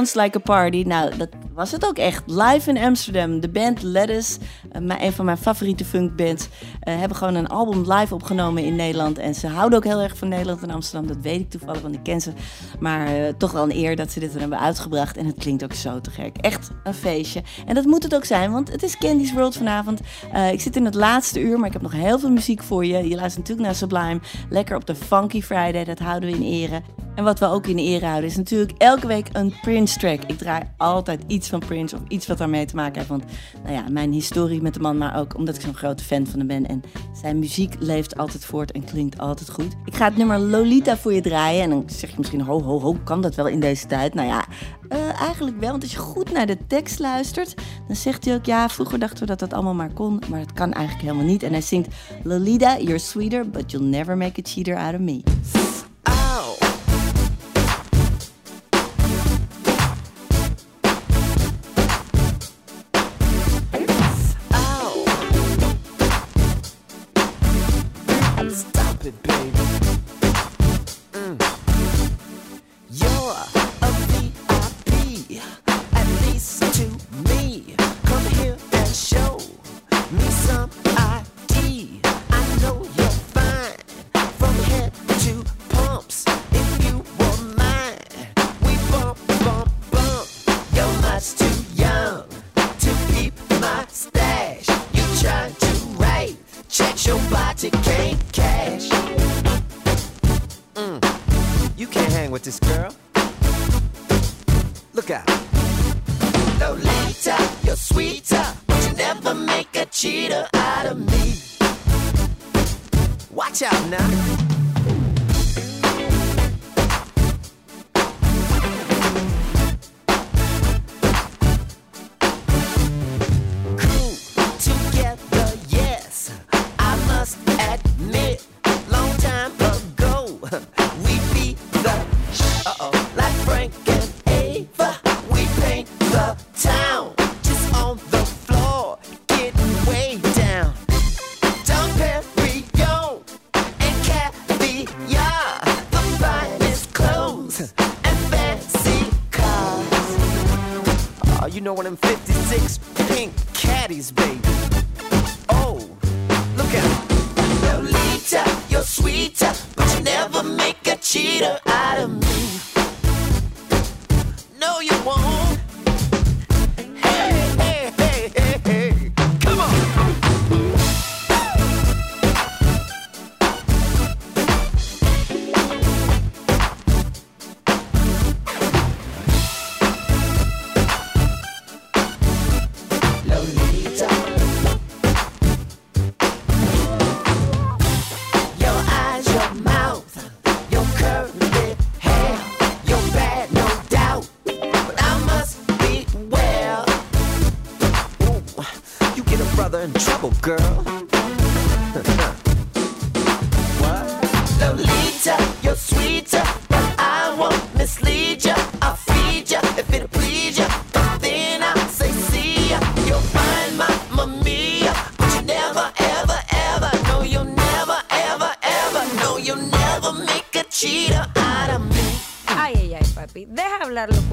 Sounds 0.00 0.14
Like 0.14 0.38
a 0.38 0.40
Party. 0.40 0.82
Nou, 0.86 1.16
dat 1.16 1.28
was 1.54 1.70
het 1.72 1.86
ook 1.86 1.98
echt. 1.98 2.22
Live 2.26 2.70
in 2.70 2.78
Amsterdam. 2.78 3.40
De 3.40 3.48
band 3.48 3.82
Lettuce, 3.82 4.38
eh, 4.72 4.82
een 4.98 5.12
van 5.12 5.24
mijn 5.24 5.36
favoriete 5.36 5.84
funkbands, 5.84 6.48
eh, 6.80 6.98
hebben 6.98 7.16
gewoon 7.16 7.34
een 7.34 7.48
album 7.48 7.92
live 7.92 8.14
opgenomen 8.14 8.64
in 8.64 8.76
Nederland. 8.76 9.18
En 9.18 9.34
ze 9.34 9.46
houden 9.46 9.78
ook 9.78 9.84
heel 9.84 10.00
erg 10.00 10.16
van 10.16 10.28
Nederland 10.28 10.62
en 10.62 10.70
Amsterdam. 10.70 11.08
Dat 11.08 11.16
weet 11.22 11.40
ik 11.40 11.50
toevallig, 11.50 11.80
want 11.80 11.94
ik 11.94 12.02
ken 12.02 12.20
ze. 12.20 12.32
Maar 12.78 13.06
eh, 13.06 13.34
toch 13.38 13.52
wel 13.52 13.62
een 13.62 13.76
eer 13.76 13.96
dat 13.96 14.10
ze 14.10 14.20
dit 14.20 14.34
er 14.34 14.40
hebben 14.40 14.60
uitgebracht. 14.60 15.16
En 15.16 15.26
het 15.26 15.38
klinkt 15.38 15.64
ook 15.64 15.72
zo 15.72 16.00
te 16.00 16.10
gek. 16.10 16.36
Echt 16.36 16.70
een 16.84 16.94
feestje. 16.94 17.42
En 17.66 17.74
dat 17.74 17.84
moet 17.84 18.02
het 18.02 18.14
ook 18.14 18.24
zijn, 18.24 18.52
want 18.52 18.72
het 18.72 18.82
is 18.82 18.98
Candy's 18.98 19.32
World 19.32 19.56
vanavond. 19.56 20.00
Ik 20.52 20.60
zit 20.60 20.76
in 20.76 20.84
het 20.84 20.94
laatste 20.94 21.40
uur, 21.40 21.58
maar 21.58 21.66
ik 21.66 21.72
heb 21.72 21.82
nog 21.82 21.92
heel 21.92 22.18
veel 22.18 22.30
muziek 22.30 22.62
voor 22.62 22.84
je. 22.84 23.08
Je 23.08 23.16
luistert 23.16 23.48
natuurlijk 23.48 23.66
naar 23.66 23.74
Sublime. 23.74 24.20
Lekker 24.48 24.76
op 24.76 24.86
de 24.86 24.94
Funky 24.94 25.42
Friday, 25.42 25.84
dat 25.84 25.98
houden 25.98 26.30
we 26.30 26.36
in 26.36 26.42
ere. 26.42 26.82
En 27.20 27.26
wat 27.26 27.38
we 27.38 27.46
ook 27.46 27.66
in 27.66 27.78
ere 27.78 28.06
houden 28.06 28.30
is 28.30 28.36
natuurlijk 28.36 28.72
elke 28.78 29.06
week 29.06 29.28
een 29.32 29.54
Prince 29.60 29.98
track. 29.98 30.22
Ik 30.26 30.38
draai 30.38 30.62
altijd 30.76 31.22
iets 31.26 31.48
van 31.48 31.58
Prince 31.58 31.96
of 31.96 32.02
iets 32.08 32.26
wat 32.26 32.38
daarmee 32.38 32.64
te 32.64 32.74
maken 32.74 32.94
heeft. 32.94 33.08
Want 33.08 33.24
nou 33.62 33.74
ja, 33.74 33.84
mijn 33.90 34.12
historie 34.12 34.62
met 34.62 34.74
de 34.74 34.80
man, 34.80 34.98
maar 34.98 35.18
ook 35.18 35.36
omdat 35.36 35.54
ik 35.54 35.60
zo'n 35.60 35.74
grote 35.74 36.04
fan 36.04 36.26
van 36.26 36.38
hem 36.38 36.48
ben. 36.48 36.66
En 36.66 36.82
zijn 37.20 37.38
muziek 37.38 37.74
leeft 37.78 38.16
altijd 38.16 38.44
voort 38.44 38.72
en 38.72 38.84
klinkt 38.84 39.18
altijd 39.18 39.50
goed. 39.50 39.76
Ik 39.84 39.94
ga 39.94 40.04
het 40.04 40.16
nummer 40.16 40.38
Lolita 40.38 40.96
voor 40.96 41.12
je 41.12 41.20
draaien. 41.20 41.62
En 41.62 41.70
dan 41.70 41.84
zeg 41.86 42.10
je 42.10 42.16
misschien, 42.18 42.40
ho, 42.40 42.62
ho, 42.62 42.80
ho, 42.80 42.96
kan 43.04 43.20
dat 43.20 43.34
wel 43.34 43.46
in 43.46 43.60
deze 43.60 43.86
tijd? 43.86 44.14
Nou 44.14 44.28
ja, 44.28 44.44
eh, 44.88 45.20
eigenlijk 45.20 45.60
wel. 45.60 45.70
Want 45.70 45.82
als 45.82 45.92
je 45.92 45.98
goed 45.98 46.32
naar 46.32 46.46
de 46.46 46.66
tekst 46.66 46.98
luistert, 46.98 47.54
dan 47.86 47.96
zegt 47.96 48.24
hij 48.24 48.34
ook... 48.34 48.44
ja, 48.44 48.68
vroeger 48.68 48.98
dachten 48.98 49.20
we 49.20 49.26
dat 49.26 49.38
dat 49.38 49.52
allemaal 49.52 49.74
maar 49.74 49.92
kon, 49.92 50.22
maar 50.30 50.40
dat 50.40 50.52
kan 50.52 50.72
eigenlijk 50.72 51.06
helemaal 51.06 51.30
niet. 51.30 51.42
En 51.42 51.52
hij 51.52 51.62
zingt... 51.62 51.94
Lolita, 52.22 52.78
you're 52.78 52.98
sweeter, 52.98 53.50
but 53.50 53.70
you'll 53.70 53.88
never 53.88 54.16
make 54.16 54.40
a 54.40 54.48
cheater 54.48 54.76
out 54.76 54.94
of 54.94 55.00
me. 55.00 55.22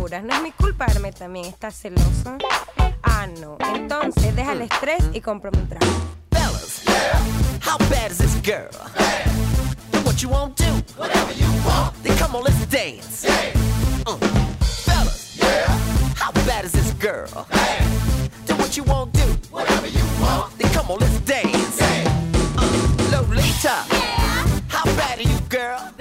No 0.10 0.36
es 0.36 0.42
mi 0.42 0.52
culpa 0.54 0.86
verme 0.86 1.12
también. 1.12 1.48
¿Estás 1.48 1.76
celoso? 1.76 2.38
Ah, 3.04 3.28
no. 3.42 3.58
Entonces, 3.76 4.34
deja 4.38 4.54
el 4.54 4.62
estrés 4.62 5.04
y 5.12 5.20
cómprame 5.20 5.58
un 5.58 5.68
trago. 5.68 5.86
Fellas, 6.32 6.82
how 7.62 7.78
bad 7.90 8.12
is 8.12 8.18
this 8.20 8.36
girl? 8.42 8.70
Do 9.92 10.00
what 10.06 10.22
you 10.22 10.30
want 10.30 10.56
to. 10.58 10.64
Whatever 10.98 11.34
you 11.34 11.46
want. 11.66 11.94
Then 12.04 12.18
come 12.18 12.38
on, 12.38 12.44
let's 12.46 12.66
dance. 12.68 13.26
Uh, 14.06 14.16
fellas, 14.86 15.38
how 16.16 16.32
bad 16.48 16.64
is 16.64 16.72
this 16.72 16.94
girl? 16.94 17.46
Do 18.46 18.56
what 18.56 18.78
you 18.78 18.84
want 18.86 19.14
to. 19.16 19.28
Whatever 19.52 19.88
you 19.88 20.06
want. 20.22 20.58
Then 20.58 20.72
come 20.72 20.90
on, 20.90 21.00
let's 21.00 21.20
dance. 21.26 21.82
Uh, 21.82 23.12
Lolita, 23.12 23.84
how 24.70 24.86
bad 24.96 25.20
are 25.20 25.24
you, 25.24 25.40
girl? 25.50 25.97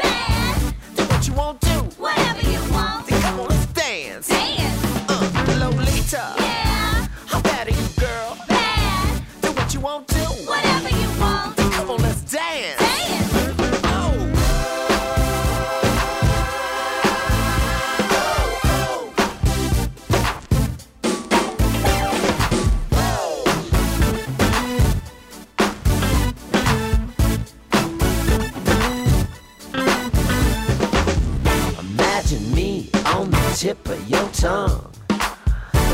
Tongue. 34.46 34.92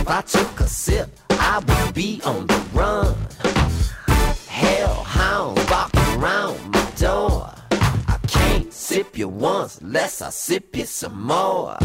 If 0.01 0.09
I 0.09 0.21
took 0.23 0.61
a 0.61 0.69
sip, 0.69 1.09
I 1.31 1.59
would 1.67 1.95
be 1.95 2.21
on 2.25 2.47
the 2.47 2.61
run. 2.75 3.15
Hell 4.47 5.05
Hellhound 5.07 5.59
walking 5.71 6.09
around 6.17 6.59
my 6.75 6.87
door. 6.97 7.51
I 8.15 8.19
can't 8.27 8.73
sip 8.73 9.17
you 9.17 9.29
once 9.29 9.81
unless 9.81 10.21
I 10.21 10.31
sip 10.31 10.77
you 10.77 10.87
some 10.87 11.19
more. 11.23 11.79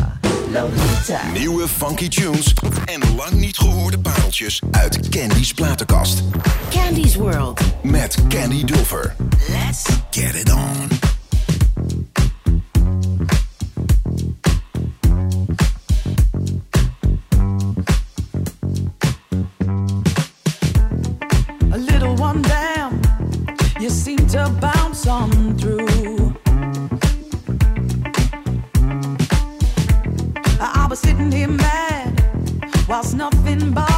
Lolita. 0.51 1.19
Nieuwe 1.33 1.67
funky 1.67 2.09
tunes 2.09 2.53
en 2.85 3.15
lang 3.15 3.31
niet 3.31 3.57
gehoorde 3.57 3.99
pareltjes 3.99 4.61
uit 4.71 5.09
Candy's 5.09 5.53
platenkast. 5.53 6.23
Candy's 6.69 7.15
World. 7.15 7.59
Met 7.83 8.17
Candy 8.27 8.63
Dulfer. 8.63 9.15
Let's 9.49 9.85
Get 10.11 10.35
it 10.35 10.51
on. 10.51 11.16
Bounce 24.61 25.07
on 25.07 25.57
through. 25.57 26.35
I 30.59 30.87
was 30.89 30.99
sitting 30.99 31.31
here 31.31 31.47
mad 31.47 32.23
whilst 32.87 33.15
nothing 33.15 33.71
bothers 33.73 33.96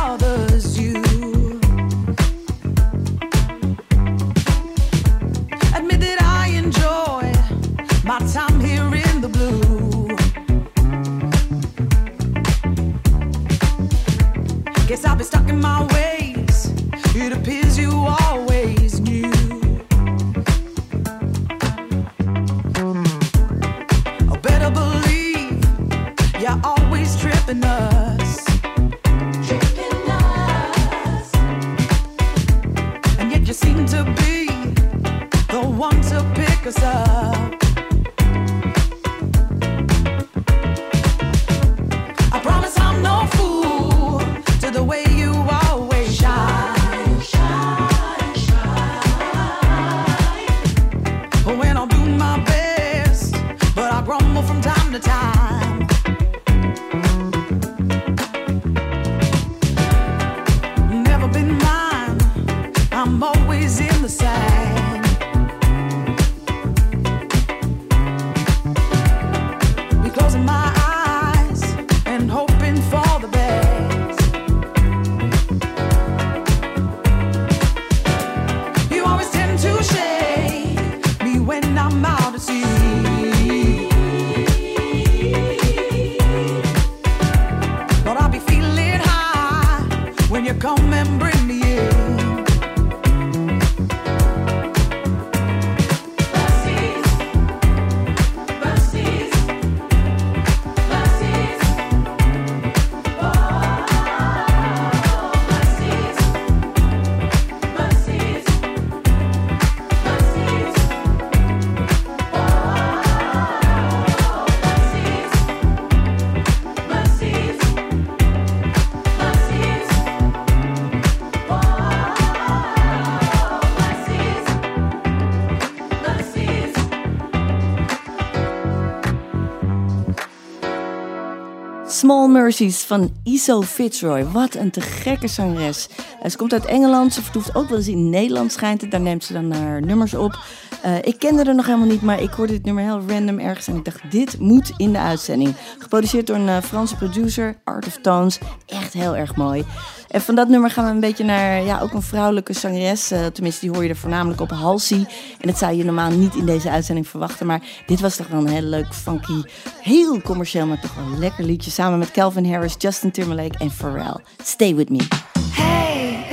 Mercies 132.42 132.82
van 132.82 133.14
Iso 133.24 133.62
Fitzroy. 133.62 134.24
Wat 134.24 134.56
een 134.56 134.72
te 134.72 134.82
gekke 134.82 135.28
zangeres. 135.28 135.88
Ze 136.30 136.38
komt 136.38 136.54
uit 136.54 136.66
Engeland. 136.66 137.14
Ze 137.14 137.22
vertoeft 137.22 137.56
ook 137.56 137.70
wel 137.70 137.78
eens 137.78 137.88
in 137.88 138.10
Nederland, 138.10 138.52
schijnt 138.52 138.82
het. 138.82 138.92
Daar 138.92 139.02
neemt 139.02 139.24
ze 139.24 139.34
dan 139.34 139.52
haar 139.52 139.82
nummers 139.82 140.14
op. 140.14 140.40
Eh, 140.82 140.96
ik 141.02 141.20
kende 141.20 141.46
haar 141.46 141.56
nog 141.56 141.66
helemaal 141.66 141.88
niet, 141.88 142.02
maar 142.02 142.22
ik 142.22 142.32
hoorde 142.32 142.54
dit 142.54 142.66
nummer 142.66 142.84
heel 142.84 143.02
random 143.08 143.40
ergens. 143.40 143.68
En 143.68 143.76
ik 143.76 143.86
dacht, 143.86 144.12
dit 144.12 144.40
moet 144.40 144.74
in 144.78 144.92
de 144.92 145.00
uitzending. 145.00 145.56
Geproduceerd 145.78 146.28
door 146.28 146.36
een 146.36 146.48
eh, 146.48 146.62
Franse 146.62 146.96
producer, 146.96 147.62
Art 147.64 147.88
of 147.88 147.98
Tones. 148.02 148.40
Echt 148.66 148.94
heel 148.94 149.16
erg 149.16 149.36
mooi. 149.36 149.66
En 150.10 150.22
van 150.22 150.36
dat 150.36 150.48
nummer 150.48 150.70
gaan 150.70 150.86
we 150.86 150.92
een 150.92 151.00
beetje 151.00 151.24
naar 151.24 151.64
ja, 151.64 151.80
ook 151.80 151.94
een 151.94 152.02
vrouwelijke 152.02 152.54
zangeres. 152.54 153.12
Eh, 153.12 153.26
tenminste, 153.26 153.66
die 153.66 153.70
hoor 153.70 153.84
je 153.84 153.90
er 153.90 153.96
voornamelijk 153.96 154.42
op 154.42 154.50
Halsey. 154.50 155.08
En 155.40 155.48
dat 155.48 155.58
zou 155.58 155.76
je 155.76 155.84
normaal 155.84 156.12
niet 156.12 156.36
in 156.36 156.46
deze 156.46 156.70
uitzending 156.70 157.08
verwachten. 157.08 157.46
Maar 157.46 157.62
dit 157.86 158.00
was 158.00 158.16
toch 158.16 158.28
wel 158.28 158.40
een 158.40 158.48
heel 158.48 158.62
leuk, 158.62 158.94
funky, 158.94 159.44
heel 159.82 160.22
commercieel, 160.22 160.66
maar 160.66 160.80
toch 160.80 160.96
wel 160.96 161.06
een 161.06 161.20
lekker 161.20 161.44
liedje. 161.44 161.72
Samen 161.72 162.00
met 162.00 162.12
Calvin 162.12 162.52
Harris, 162.52 162.76
Justin 162.78 163.12
Timberlake 163.12 163.58
en 163.58 163.72
Pharrell. 163.72 164.18
Stay 164.44 164.76
with 164.76 164.90
me. 164.90 165.39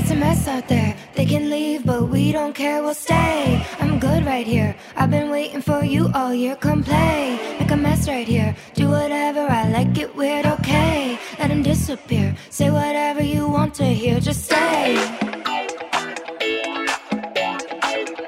Hey, 0.06 0.12
it's 0.12 0.22
a 0.22 0.24
mess 0.24 0.46
out 0.46 0.68
there. 0.68 0.96
They 1.14 1.26
can 1.26 1.50
leave, 1.50 1.84
but 1.84 2.08
we 2.08 2.30
don't 2.30 2.52
care, 2.52 2.80
we'll 2.80 2.94
stay. 2.94 3.66
I'm 3.80 3.98
good 3.98 4.24
right 4.24 4.46
here. 4.46 4.76
I've 4.94 5.10
been 5.10 5.30
waiting 5.30 5.60
for 5.60 5.82
you 5.82 6.10
all 6.14 6.32
year. 6.32 6.54
Come 6.54 6.84
play, 6.84 7.36
make 7.58 7.72
a 7.72 7.76
mess 7.76 8.06
right 8.06 8.28
here. 8.28 8.54
Do 8.74 8.88
whatever, 8.88 9.40
I 9.40 9.68
like 9.68 9.98
it 9.98 10.14
weird, 10.14 10.46
okay. 10.46 11.18
Let 11.40 11.50
him 11.50 11.64
disappear. 11.64 12.36
Say 12.50 12.70
whatever 12.70 13.20
you 13.20 13.48
want 13.48 13.74
to 13.76 13.84
hear, 13.84 14.20
just 14.20 14.44
stay. 14.44 14.94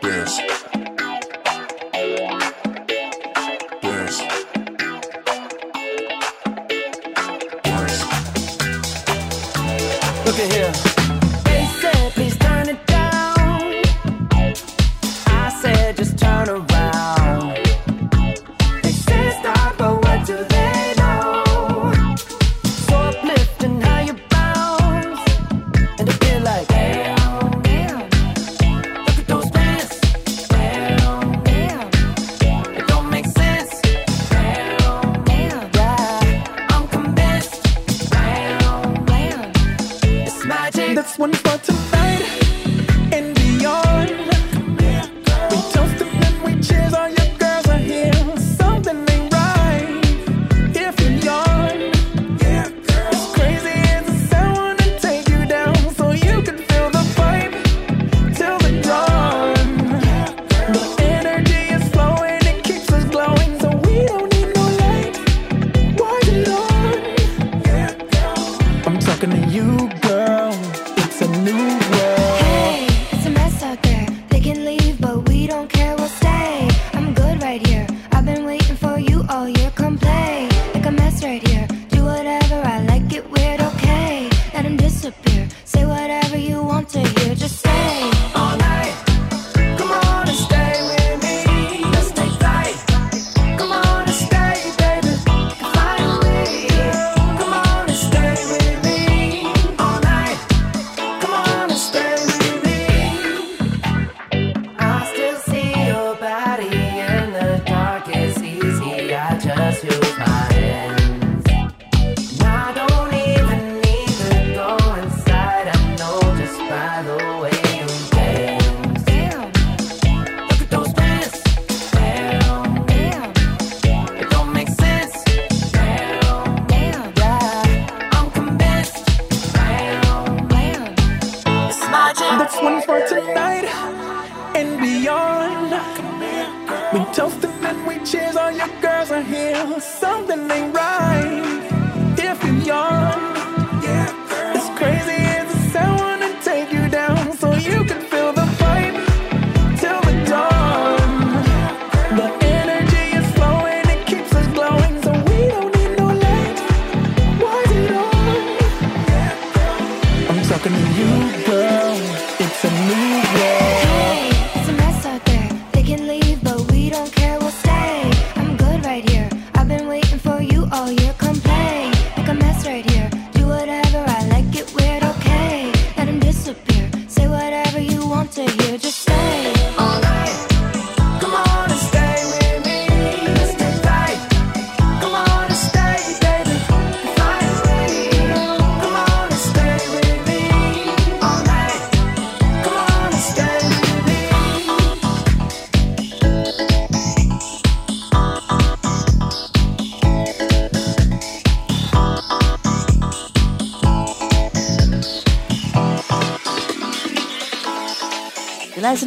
Dance. 0.03 0.39
Dance. 3.83 4.19
Look 10.27 10.39
at 10.41 10.53
here. 10.53 10.88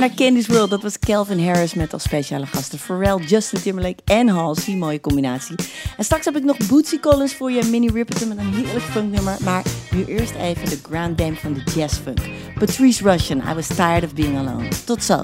naar 0.02 0.16
Candy's 0.16 0.48
World. 0.48 0.70
Dat 0.70 0.82
was 0.82 1.00
Kelvin 1.00 1.46
Harris 1.46 1.74
met 1.74 1.94
als 1.94 2.04
speciale 2.04 2.46
gasten 2.46 2.80
Pharrell, 2.80 3.18
Justin 3.26 3.62
Timberlake 3.62 4.04
en 4.06 4.28
Halsey. 4.28 4.76
Mooie 4.76 5.00
combinatie. 5.00 5.56
En 5.98 6.04
straks 6.04 6.26
heb 6.26 6.36
ik 6.36 6.44
nog 6.44 6.58
Bootsy 6.68 7.00
Collins 7.00 7.36
voor 7.36 7.52
je, 7.52 7.64
Mini 7.64 7.90
Ripperton 7.94 8.28
met 8.28 8.38
een 8.38 8.54
heerlijk 8.54 8.86
funknummer. 8.86 9.38
Maar 9.44 9.64
nu 9.92 10.06
eerst 10.06 10.34
even 10.34 10.70
de 10.70 10.80
grand 10.90 11.18
dame 11.18 11.36
van 11.36 11.54
de 11.54 11.64
jazzfunk. 11.76 12.20
Patrice 12.60 13.04
Russian, 13.04 13.38
I 13.50 13.54
Was 13.54 13.68
Tired 13.68 14.04
of 14.04 14.14
Being 14.14 14.38
Alone. 14.38 14.68
Tot 14.86 15.04
zo. 15.04 15.20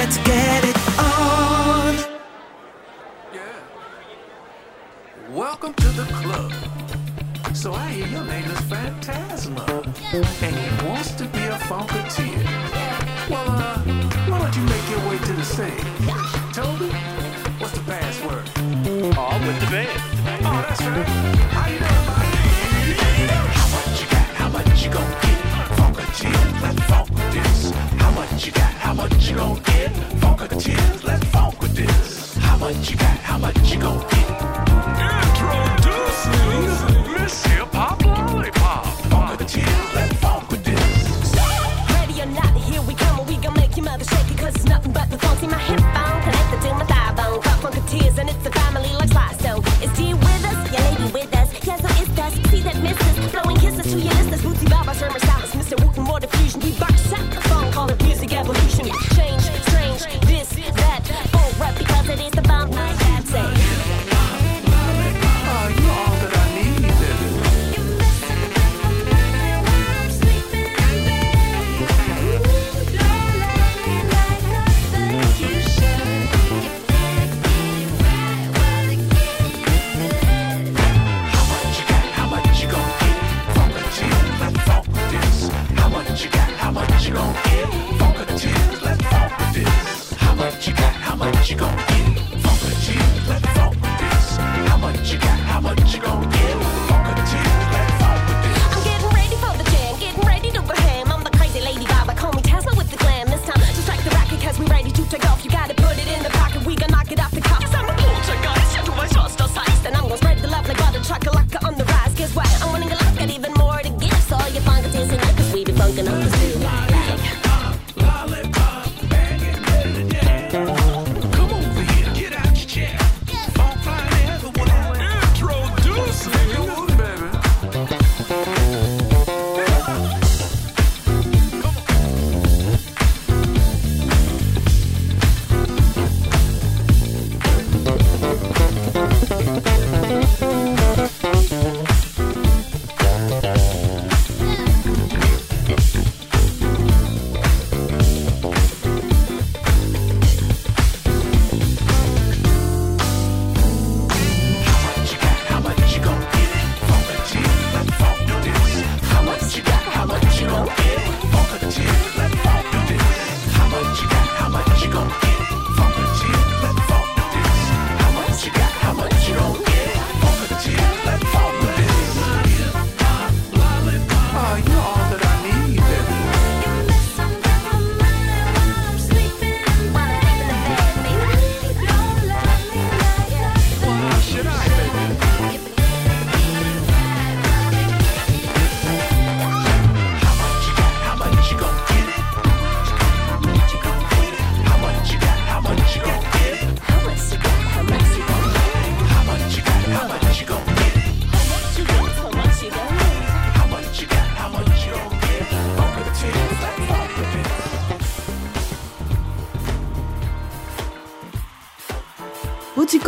Let's 0.00 0.16
get 0.16 0.64
it 0.64 0.76
on. 0.98 1.94
Yeah. 3.34 3.60
Welcome 5.28 5.74
to 5.74 5.88
the 5.88 6.04
club. 6.04 6.52
So 7.54 7.74
I 7.74 7.88
hear 7.88 8.06
your 8.06 8.24
name 8.24 8.50
is 8.50 8.60
Phantasma, 8.62 9.66
and 10.14 10.24
he 10.24 10.86
wants 10.86 11.10
to 11.16 11.24
be 11.26 11.40
a 11.40 11.58
funketeer. 11.68 12.42
Well, 13.28 13.44
uh, 13.46 13.82
why 14.30 14.38
don't 14.38 14.56
you 14.56 14.62
make 14.62 14.88
your 14.88 15.00
way 15.06 15.18
to 15.18 15.32
the 15.34 15.44
stage? 15.44 15.84
Toby, 16.54 16.88
what's 17.60 17.74
the 17.74 17.84
password? 17.84 18.48
Oh, 18.56 19.28
I'm 19.32 19.46
with 19.46 19.60
the 19.60 19.66
band. 19.66 19.90
Oh, 20.46 20.64
that's 20.66 20.80
right. 20.80 21.08
How 21.52 21.68
you 21.68 21.78
doing. 21.78 23.28
How 23.52 23.68
much 23.76 24.00
you 24.00 24.06
got? 24.08 24.26
How 24.40 24.48
much 24.48 24.82
you 24.82 24.90
gon' 24.90 25.12
get? 25.20 25.38
Funketeer, 25.76 26.62
let's 26.62 26.82
funk 26.88 27.08
this. 27.34 27.70
How 28.00 28.10
much 28.12 28.46
you 28.46 28.52
got? 28.52 28.79
much 29.00 29.30
you 29.30 29.36
gon' 29.36 29.62
get? 29.62 29.90
Funk 30.20 30.42
a 30.42 30.48
tears, 30.48 31.04
let's 31.04 31.24
funk 31.26 31.58
with 31.62 31.74
this. 31.74 32.36
How 32.36 32.58
much 32.58 32.90
you 32.90 32.96
got? 32.96 33.18
How 33.30 33.38
much 33.38 33.56
you 33.72 33.80
gon' 33.80 34.00
get? 34.10 34.28
Introducing 35.24 37.12
Miss 37.14 37.46
Hip. 37.46 37.69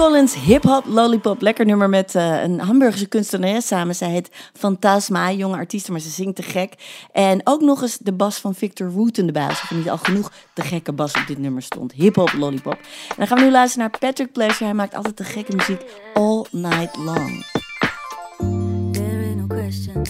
Collins 0.02 0.34
hip-hop 0.34 0.84
lollipop. 0.86 1.40
Lekker 1.40 1.66
nummer 1.66 1.88
met 1.88 2.14
eh, 2.14 2.42
een 2.42 2.60
Hamburgse 2.60 3.06
kunstenaar 3.06 3.62
samen. 3.62 3.94
Zij 3.94 4.10
heet 4.10 4.30
Fantasma, 4.52 5.32
jonge 5.32 5.56
artiesten, 5.56 5.92
maar 5.92 6.00
ze 6.00 6.08
zingt 6.08 6.36
te 6.36 6.42
gek. 6.42 6.74
En 7.12 7.40
ook 7.44 7.60
nog 7.60 7.82
eens 7.82 7.98
de 7.98 8.12
bas 8.12 8.38
van 8.38 8.54
Victor 8.54 8.90
Wooten, 8.90 9.26
de 9.26 9.32
baas. 9.32 9.62
Of 9.62 9.70
niet 9.70 9.90
al 9.90 9.98
genoeg 9.98 10.32
de 10.54 10.62
gekke 10.62 10.92
bas 10.92 11.12
op 11.12 11.26
dit 11.26 11.38
nummer 11.38 11.62
stond. 11.62 11.92
Hip-hop 11.92 12.32
lollipop. 12.32 12.78
Dan 13.16 13.26
gaan 13.26 13.38
we 13.38 13.44
nu 13.44 13.50
luisteren 13.50 13.88
naar 13.88 13.98
Patrick 13.98 14.32
Pleasure. 14.32 14.64
Hij 14.64 14.74
maakt 14.74 14.94
altijd 14.94 15.16
de 15.16 15.24
gekke 15.24 15.56
muziek 15.56 15.84
all 16.14 16.46
night 16.50 16.96
long. 16.96 17.44
There 18.92 19.34
no 19.34 19.46
question. 19.46 20.02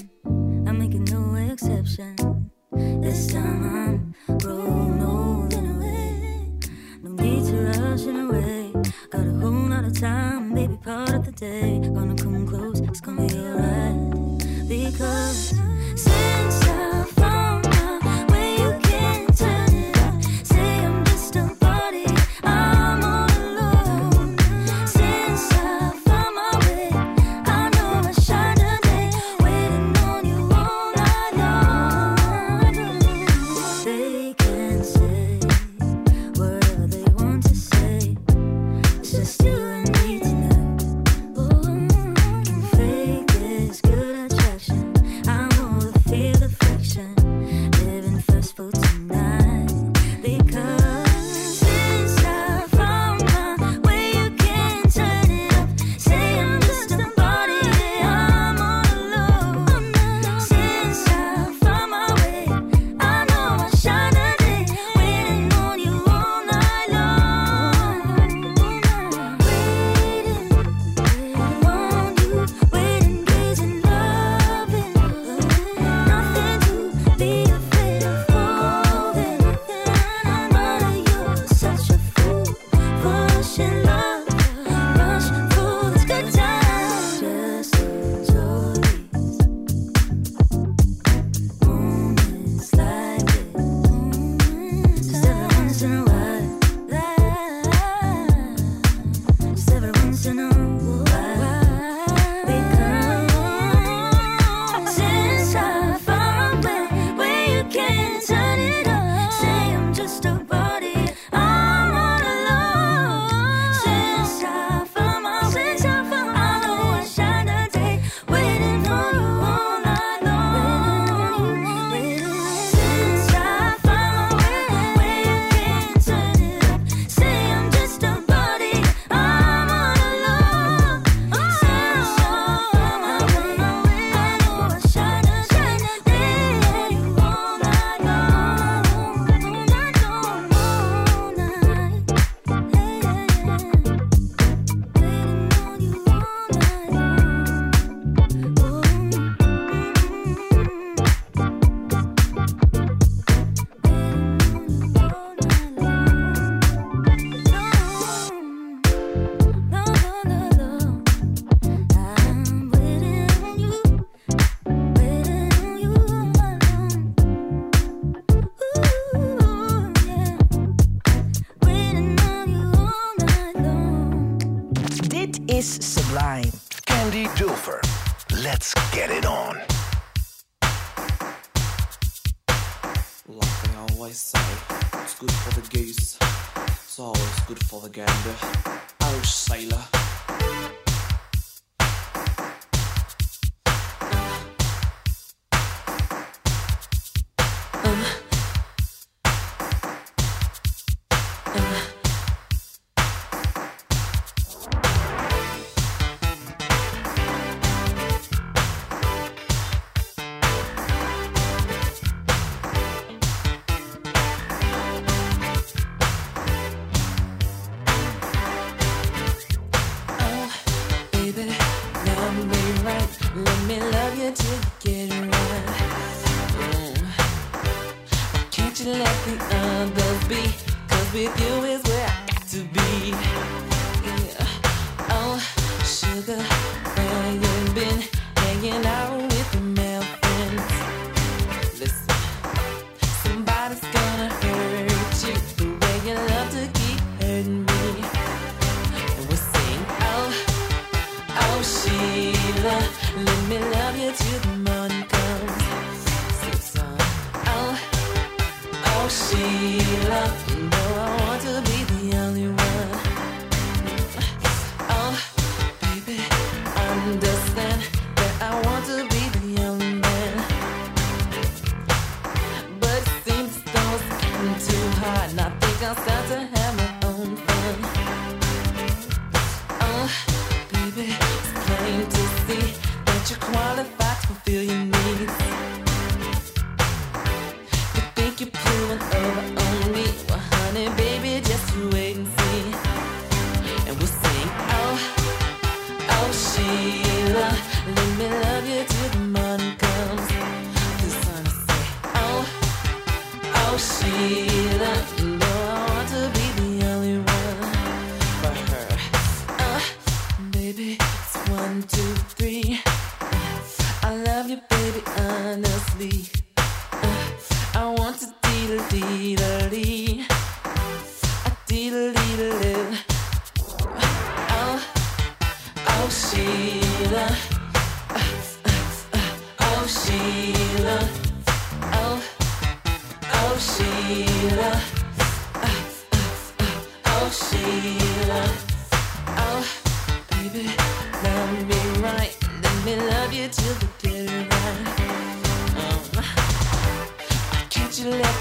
I'm 0.66 0.76
making 0.76 1.10
no 1.10 1.34
exception. 1.34 2.14
This. 3.00 3.32
No 7.02 7.12
need 7.14 7.44
to 7.44 7.56
rush. 7.56 8.41
One 9.42 9.72
at 9.72 9.96
time, 9.96 10.54
baby, 10.54 10.76
part 10.76 11.10
of 11.10 11.24
the 11.24 11.32
day. 11.32 11.80
Gonna 11.80 12.14
come 12.14 12.46
close, 12.46 12.78
it's 12.78 13.00
gonna 13.00 13.26
be 13.26 13.34
alright. 13.34 14.68
Because 14.68 15.58
since 15.96 16.61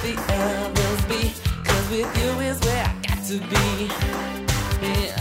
the 0.01 0.15
others 0.33 1.01
be? 1.09 1.33
'Cause 1.63 1.89
with 1.91 2.17
you 2.19 2.31
is 2.49 2.59
where 2.61 2.85
I 2.85 2.93
got 3.07 3.25
to 3.27 3.37
be. 3.51 3.91
Yeah. 4.81 5.20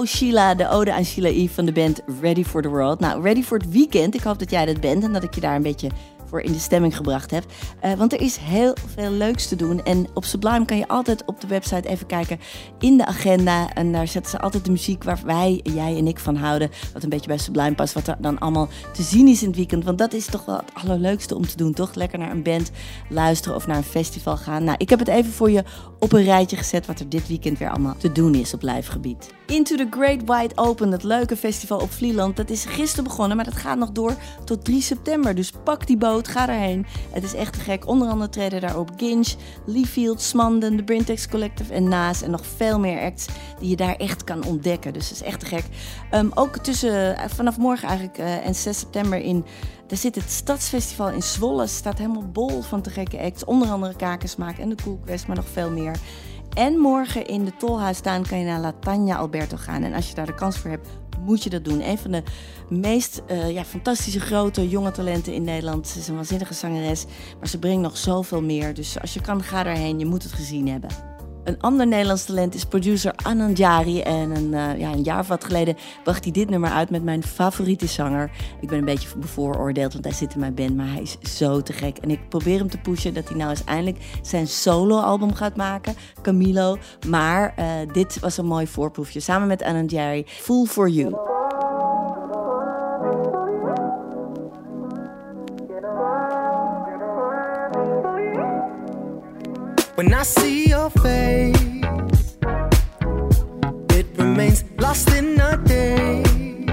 Oh. 0.00 0.06
Sheila, 0.06 0.54
de 0.54 0.68
ode 0.68 0.92
aan 0.92 1.04
Sheila 1.04 1.28
E. 1.28 1.48
van 1.48 1.64
de 1.64 1.72
band 1.72 2.00
Ready 2.20 2.44
for 2.44 2.62
the 2.62 2.68
World. 2.68 3.00
Nou, 3.00 3.22
ready 3.22 3.42
voor 3.42 3.58
het 3.58 3.70
weekend. 3.70 4.14
Ik 4.14 4.20
hoop 4.20 4.38
dat 4.38 4.50
jij 4.50 4.66
dat 4.66 4.80
bent 4.80 5.04
en 5.04 5.12
dat 5.12 5.22
ik 5.22 5.34
je 5.34 5.40
daar 5.40 5.56
een 5.56 5.62
beetje 5.62 5.88
voor 6.30 6.40
in 6.40 6.52
de 6.52 6.58
stemming 6.58 6.96
gebracht 6.96 7.30
heb. 7.30 7.44
Eh, 7.80 7.92
want 7.92 8.12
er 8.12 8.20
is 8.20 8.36
heel 8.36 8.76
veel 8.94 9.10
leuks 9.10 9.48
te 9.48 9.56
doen. 9.56 9.84
En 9.84 10.06
op 10.14 10.24
Sublime 10.24 10.64
kan 10.64 10.76
je 10.76 10.88
altijd 10.88 11.24
op 11.24 11.40
de 11.40 11.46
website 11.46 11.88
even 11.88 12.06
kijken 12.06 12.40
in 12.78 12.96
de 12.96 13.06
agenda. 13.06 13.74
En 13.74 13.92
daar 13.92 14.08
zetten 14.08 14.30
ze 14.30 14.38
altijd 14.38 14.64
de 14.64 14.70
muziek 14.70 15.04
waar 15.04 15.20
wij, 15.24 15.60
jij 15.62 15.96
en 15.96 16.06
ik 16.06 16.18
van 16.18 16.36
houden. 16.36 16.70
Wat 16.92 17.02
een 17.02 17.08
beetje 17.08 17.28
bij 17.28 17.38
Sublime 17.38 17.74
past. 17.74 17.94
Wat 17.94 18.08
er 18.08 18.16
dan 18.20 18.38
allemaal 18.38 18.68
te 18.92 19.02
zien 19.02 19.28
is 19.28 19.42
in 19.42 19.48
het 19.48 19.56
weekend. 19.56 19.84
Want 19.84 19.98
dat 19.98 20.12
is 20.12 20.26
toch 20.26 20.44
wel 20.44 20.56
het 20.56 20.84
allerleukste 20.84 21.36
om 21.36 21.46
te 21.46 21.56
doen, 21.56 21.72
toch? 21.72 21.94
Lekker 21.94 22.18
naar 22.18 22.30
een 22.30 22.42
band 22.42 22.70
luisteren 23.08 23.56
of 23.56 23.66
naar 23.66 23.76
een 23.76 23.82
festival 23.82 24.36
gaan. 24.36 24.64
Nou, 24.64 24.76
ik 24.78 24.90
heb 24.90 24.98
het 24.98 25.08
even 25.08 25.32
voor 25.32 25.50
je 25.50 25.64
op 25.98 26.12
een 26.12 26.24
rijtje 26.24 26.56
gezet 26.56 26.86
wat 26.86 27.00
er 27.00 27.08
dit 27.08 27.28
weekend 27.28 27.58
weer 27.58 27.70
allemaal 27.70 27.96
te 27.98 28.12
doen 28.12 28.34
is 28.34 28.54
op 28.54 28.62
live 28.62 28.90
gebied. 28.90 29.30
Into 29.46 29.76
the 29.76 29.86
Great 29.90 30.20
Wide 30.24 30.56
Open, 30.56 30.92
het 30.92 31.02
leuke 31.02 31.36
festival 31.36 31.78
op 31.78 31.92
Vlieland. 31.92 32.36
Dat 32.36 32.50
is 32.50 32.64
gisteren 32.64 33.04
begonnen, 33.04 33.36
maar 33.36 33.44
dat 33.44 33.56
gaat 33.56 33.78
nog 33.78 33.90
door 33.90 34.14
tot 34.44 34.64
3 34.64 34.82
september. 34.82 35.34
Dus 35.34 35.52
pak 35.64 35.86
die 35.86 35.96
boot, 35.96 36.19
ga 36.28 36.48
erheen. 36.48 36.86
Het 37.10 37.22
is 37.22 37.34
echt 37.34 37.52
te 37.52 37.60
gek. 37.60 37.86
Onder 37.88 38.08
andere 38.08 38.30
treden 38.30 38.60
daarop 38.60 38.90
Ginge, 38.96 39.34
Leafield, 39.66 40.20
Smanden, 40.20 40.76
de 40.76 40.84
Brintex 40.84 41.28
Collective 41.28 41.72
en 41.72 41.88
Naas. 41.88 42.22
En 42.22 42.30
nog 42.30 42.46
veel 42.56 42.78
meer 42.78 43.00
acts 43.00 43.26
die 43.58 43.68
je 43.68 43.76
daar 43.76 43.96
echt 43.96 44.24
kan 44.24 44.44
ontdekken. 44.44 44.92
Dus 44.92 45.08
dat 45.08 45.20
is 45.20 45.26
echt 45.26 45.40
te 45.40 45.46
gek. 45.46 45.64
Ehm, 46.10 46.28
ook 46.34 46.56
tussen, 46.56 47.16
eh, 47.16 47.28
vanaf 47.28 47.58
morgen 47.58 47.88
eigenlijk 47.88 48.18
eh, 48.18 48.46
en 48.46 48.54
6 48.54 48.78
september 48.78 49.18
in... 49.18 49.44
Daar 49.86 49.98
zit 49.98 50.14
het 50.14 50.30
Stadsfestival 50.30 51.10
in 51.10 51.22
Zwolle. 51.22 51.60
Het 51.60 51.70
staat 51.70 51.98
helemaal 51.98 52.30
bol 52.30 52.60
van 52.60 52.82
te 52.82 52.90
gekke 52.90 53.20
acts. 53.20 53.44
Onder 53.44 53.68
andere 53.68 53.96
Kakensmaak 53.96 54.58
en 54.58 54.68
de 54.68 54.74
Cool 54.74 55.00
Quest, 55.04 55.26
maar 55.26 55.36
nog 55.36 55.48
veel 55.52 55.70
meer. 55.70 55.96
En 56.54 56.78
morgen 56.78 57.26
in 57.26 57.44
de 57.44 57.56
Tolhuistuin 57.56 58.26
kan 58.26 58.38
je 58.38 58.44
naar 58.44 58.60
La 58.60 58.72
Tanja 58.80 59.16
Alberto 59.16 59.56
gaan. 59.56 59.82
En 59.82 59.92
als 59.92 60.08
je 60.08 60.14
daar 60.14 60.26
de 60.26 60.34
kans 60.34 60.58
voor 60.58 60.70
hebt, 60.70 60.88
moet 61.24 61.42
je 61.42 61.50
dat 61.50 61.64
doen. 61.64 61.88
Een 61.88 61.98
van 61.98 62.10
de 62.10 62.22
meest 62.68 63.22
eh, 63.26 63.50
ja, 63.50 63.64
fantastische 63.64 64.20
grote 64.20 64.68
jonge 64.68 64.90
talenten 64.90 65.32
in 65.32 65.44
Nederland. 65.44 65.88
Ze 65.88 65.98
is 65.98 66.08
een 66.08 66.14
waanzinnige 66.14 66.54
zangeres, 66.54 67.04
maar 67.38 67.48
ze 67.48 67.58
brengt 67.58 67.82
nog 67.82 67.96
zoveel 67.96 68.42
meer. 68.42 68.74
Dus 68.74 69.00
als 69.00 69.14
je 69.14 69.20
kan, 69.20 69.42
ga 69.42 69.62
daarheen. 69.62 69.98
Je 69.98 70.06
moet 70.06 70.22
het 70.22 70.32
gezien 70.32 70.68
hebben. 70.68 71.09
Een 71.44 71.60
ander 71.60 71.86
Nederlands 71.86 72.24
talent 72.24 72.54
is 72.54 72.64
producer 72.64 73.12
Anand 73.22 73.58
Jari. 73.58 74.00
En 74.00 74.36
een, 74.36 74.54
eh, 74.54 74.78
ja, 74.78 74.92
een 74.92 75.02
jaar 75.02 75.18
of 75.18 75.28
wat 75.28 75.44
geleden 75.44 75.76
bracht 76.04 76.24
hij 76.24 76.32
dit 76.32 76.50
nummer 76.50 76.70
uit 76.70 76.90
met 76.90 77.02
mijn 77.02 77.22
favoriete 77.22 77.86
zanger. 77.86 78.30
Ik 78.60 78.68
ben 78.68 78.78
een 78.78 78.84
beetje 78.84 79.18
bevooroordeeld, 79.18 79.92
want 79.92 80.04
hij 80.04 80.14
zit 80.14 80.34
in 80.34 80.40
mijn 80.40 80.54
band. 80.54 80.76
Maar 80.76 80.92
hij 80.92 81.02
is 81.02 81.36
zo 81.36 81.60
te 81.60 81.72
gek. 81.72 81.98
En 81.98 82.10
ik 82.10 82.28
probeer 82.28 82.58
hem 82.58 82.70
te 82.70 82.78
pushen 82.78 83.14
dat 83.14 83.28
hij 83.28 83.36
nou 83.36 83.50
eens 83.50 83.64
eindelijk 83.64 83.98
zijn 84.22 84.46
solo-album 84.46 85.34
gaat 85.34 85.56
maken. 85.56 85.94
Camilo. 86.22 86.76
Maar 87.08 87.52
eh, 87.56 87.66
dit 87.92 88.18
was 88.18 88.36
een 88.36 88.46
mooi 88.46 88.66
voorproefje. 88.66 89.20
Samen 89.20 89.48
met 89.48 89.62
Anand 89.62 89.90
Jari. 89.90 90.24
Fool 90.26 90.64
for 90.64 90.88
You. 90.88 91.39
When 99.96 100.14
I 100.14 100.22
see 100.22 100.68
your 100.68 100.90
face, 100.90 102.36
it 103.98 104.06
remains 104.16 104.64
lost 104.78 105.10
in 105.12 105.38
a 105.40 105.56
daze. 105.56 106.70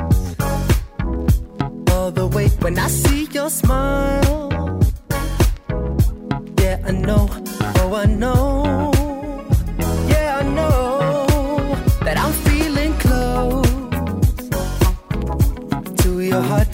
All 1.92 2.12
the 2.12 2.28
way 2.34 2.48
when 2.62 2.78
I 2.80 2.88
see 2.88 3.26
your 3.32 3.50
smile, 3.50 4.80
yeah, 6.60 6.78
I 6.86 6.92
know, 6.92 7.28
oh, 7.82 7.96
I 7.96 8.06
know, 8.06 8.92
yeah, 10.08 10.40
I 10.40 10.44
know 10.44 11.28
that 12.06 12.18
I'm 12.18 12.34
feeling 12.48 12.94
close 13.06 13.68
to 16.04 16.20
your 16.22 16.42
heart, 16.42 16.70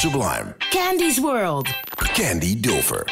Sublime. 0.00 0.54
Candy's 0.70 1.20
World. 1.20 1.68
Candy 2.14 2.54
Dulfer. 2.54 3.04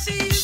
sexy. 0.00 0.39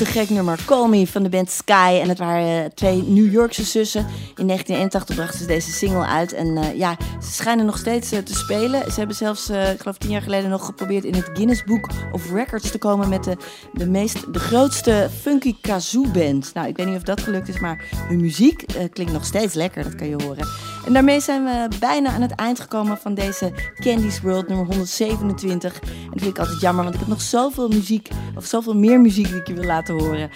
Te 0.00 0.06
gek 0.06 0.30
nummer. 0.30 0.58
Call 0.64 0.88
Me 0.88 1.06
van 1.06 1.22
de 1.22 1.28
band 1.28 1.50
Sky. 1.50 1.98
En 2.02 2.08
het 2.08 2.18
waren 2.18 2.64
eh, 2.64 2.70
twee 2.74 3.02
New 3.02 3.32
Yorkse 3.32 3.64
zussen. 3.64 4.00
In 4.36 4.46
1981 4.46 5.16
brachten 5.16 5.38
ze 5.38 5.46
deze 5.46 5.70
single 5.70 6.06
uit. 6.06 6.32
En 6.32 6.56
eh, 6.56 6.78
ja, 6.78 6.96
ze 7.30 7.36
schijnen 7.36 7.66
nog 7.66 7.78
steeds 7.78 8.12
eh, 8.12 8.18
te 8.18 8.34
spelen. 8.34 8.92
Ze 8.92 8.98
hebben 8.98 9.16
zelfs, 9.16 9.48
eh, 9.48 9.72
ik 9.72 9.80
geloof 9.80 9.98
tien 9.98 10.10
jaar 10.10 10.22
geleden, 10.22 10.50
nog 10.50 10.64
geprobeerd 10.64 11.04
in 11.04 11.14
het 11.14 11.30
Guinness 11.32 11.64
Book 11.64 11.88
of 12.12 12.32
Records 12.32 12.70
te 12.70 12.78
komen 12.78 13.08
met 13.08 13.24
de, 13.24 13.36
de, 13.72 13.86
meest, 13.86 14.32
de 14.32 14.38
grootste 14.38 15.08
funky 15.20 15.56
kazoo 15.60 16.06
band. 16.12 16.50
Nou, 16.54 16.68
ik 16.68 16.76
weet 16.76 16.86
niet 16.86 16.96
of 16.96 17.02
dat 17.02 17.20
gelukt 17.20 17.48
is, 17.48 17.60
maar 17.60 17.84
hun 18.08 18.20
muziek 18.20 18.62
eh, 18.62 18.84
klinkt 18.92 19.12
nog 19.12 19.24
steeds 19.24 19.54
lekker. 19.54 19.82
Dat 19.82 19.94
kan 19.94 20.08
je 20.08 20.22
horen. 20.24 20.46
En 20.86 20.92
daarmee 20.92 21.20
zijn 21.20 21.44
we 21.44 21.68
bijna 21.78 22.10
aan 22.10 22.22
het 22.22 22.34
eind 22.34 22.60
gekomen 22.60 22.98
van 22.98 23.14
deze 23.14 23.52
Candy's 23.74 24.20
World 24.20 24.48
nummer 24.48 24.66
127. 24.66 25.80
En 25.80 26.10
dat 26.10 26.20
vind 26.20 26.30
ik 26.30 26.38
altijd 26.38 26.60
jammer, 26.60 26.82
want 26.82 26.94
ik 26.94 27.00
heb 27.00 27.10
nog 27.10 27.22
zoveel 27.22 27.68
muziek, 27.68 28.08
of 28.36 28.44
zoveel 28.44 28.74
meer 28.74 29.00
muziek 29.00 29.26
die 29.26 29.36
ik 29.36 29.46
je 29.46 29.54
wil 29.54 29.64
laten 29.64 29.98
horen. 29.98 30.30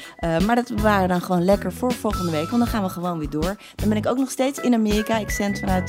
Maar 0.46 0.54
dat 0.54 0.74
bewaren 0.74 1.08
dan 1.08 1.20
gewoon 1.20 1.44
lekker 1.44 1.72
voor 1.72 1.92
volgende 1.92 2.30
week, 2.30 2.50
want 2.50 2.62
dan 2.62 2.72
gaan 2.72 2.82
we 2.82 2.88
gewoon 2.88 3.18
weer 3.18 3.30
door. 3.30 3.56
Dan 3.74 3.88
ben 3.88 3.96
ik 3.96 4.06
ook 4.06 4.18
nog 4.18 4.30
steeds 4.30 4.58
in 4.58 4.74
Amerika. 4.74 5.18
Ik 5.18 5.30
zend 5.30 5.58
vanuit, 5.58 5.88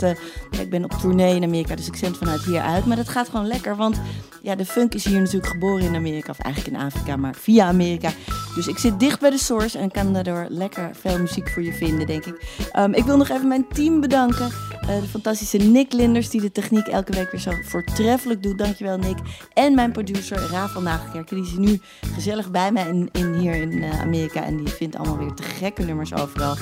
ja, 0.52 0.60
ik 0.60 0.70
ben 0.70 0.84
op 0.84 0.95
tournee 1.02 1.36
in 1.36 1.44
Amerika, 1.44 1.76
dus 1.76 1.88
ik 1.88 1.96
zend 1.96 2.18
vanuit 2.18 2.44
hier 2.44 2.62
uit. 2.62 2.86
Maar 2.86 2.98
dat 2.98 3.10
gaat 3.10 3.30
gewoon 3.30 3.48
lekker, 3.48 3.76
want 3.76 4.02
ja, 4.42 4.56
de 4.56 4.66
funk 4.66 4.94
is 4.94 5.06
hier 5.06 5.20
natuurlijk 5.20 5.52
geboren 5.52 5.86
in 5.86 5.96
Amerika, 5.96 6.32
of 6.32 6.40
eigenlijk 6.40 6.76
in 6.76 6.82
Afrika, 6.82 7.16
maar 7.16 7.36
via 7.36 7.68
Amerika. 7.68 8.12
Dus 8.56 8.68
ik 8.68 8.78
zit 8.78 9.00
dicht 9.00 9.20
bij 9.20 9.30
de 9.30 9.38
source 9.38 9.78
en 9.78 9.92
kan 9.92 10.14
daardoor 10.14 10.46
lekker 10.50 10.90
veel 10.94 11.20
muziek 11.20 11.50
voor 11.50 11.64
je 11.64 11.74
vinden, 11.74 12.08
denk 12.08 12.26
ik. 12.26 12.66
Ehm, 12.72 12.94
ik 12.94 13.04
wil 13.04 13.18
nog 13.18 13.30
even 13.30 13.48
mijn 13.48 13.68
team 13.68 14.02
bedanken. 14.02 14.50
Eh, 14.82 15.00
de 15.02 15.08
fantastische 15.08 15.58
Nick 15.58 15.94
Linders, 15.94 16.30
die 16.30 16.42
de 16.42 16.52
techniek 16.52 16.88
elke 16.88 17.12
week 17.12 17.32
weer 17.32 17.42
zo 17.42 17.52
voortreffelijk 17.64 18.44
doet. 18.44 18.58
Dankjewel, 18.58 18.98
Nick. 18.98 19.18
En 19.54 19.76
mijn 19.76 19.92
producer, 19.92 20.38
Rafael 20.38 20.82
Nagelkerken. 20.82 21.36
Die 21.36 21.46
is 21.46 21.58
nu 21.58 21.80
gezellig 22.14 22.52
bij 22.52 22.72
mij 22.72 22.88
in, 22.88 23.10
in, 23.12 23.34
hier 23.34 23.56
in 23.56 23.84
eh, 23.84 24.02
Amerika. 24.02 24.44
En 24.44 24.58
die 24.58 24.68
vindt 24.68 24.96
allemaal 24.96 25.18
weer 25.18 25.34
te 25.34 25.44
gekke 25.44 25.84
nummers 25.84 26.14
overal. 26.14 26.56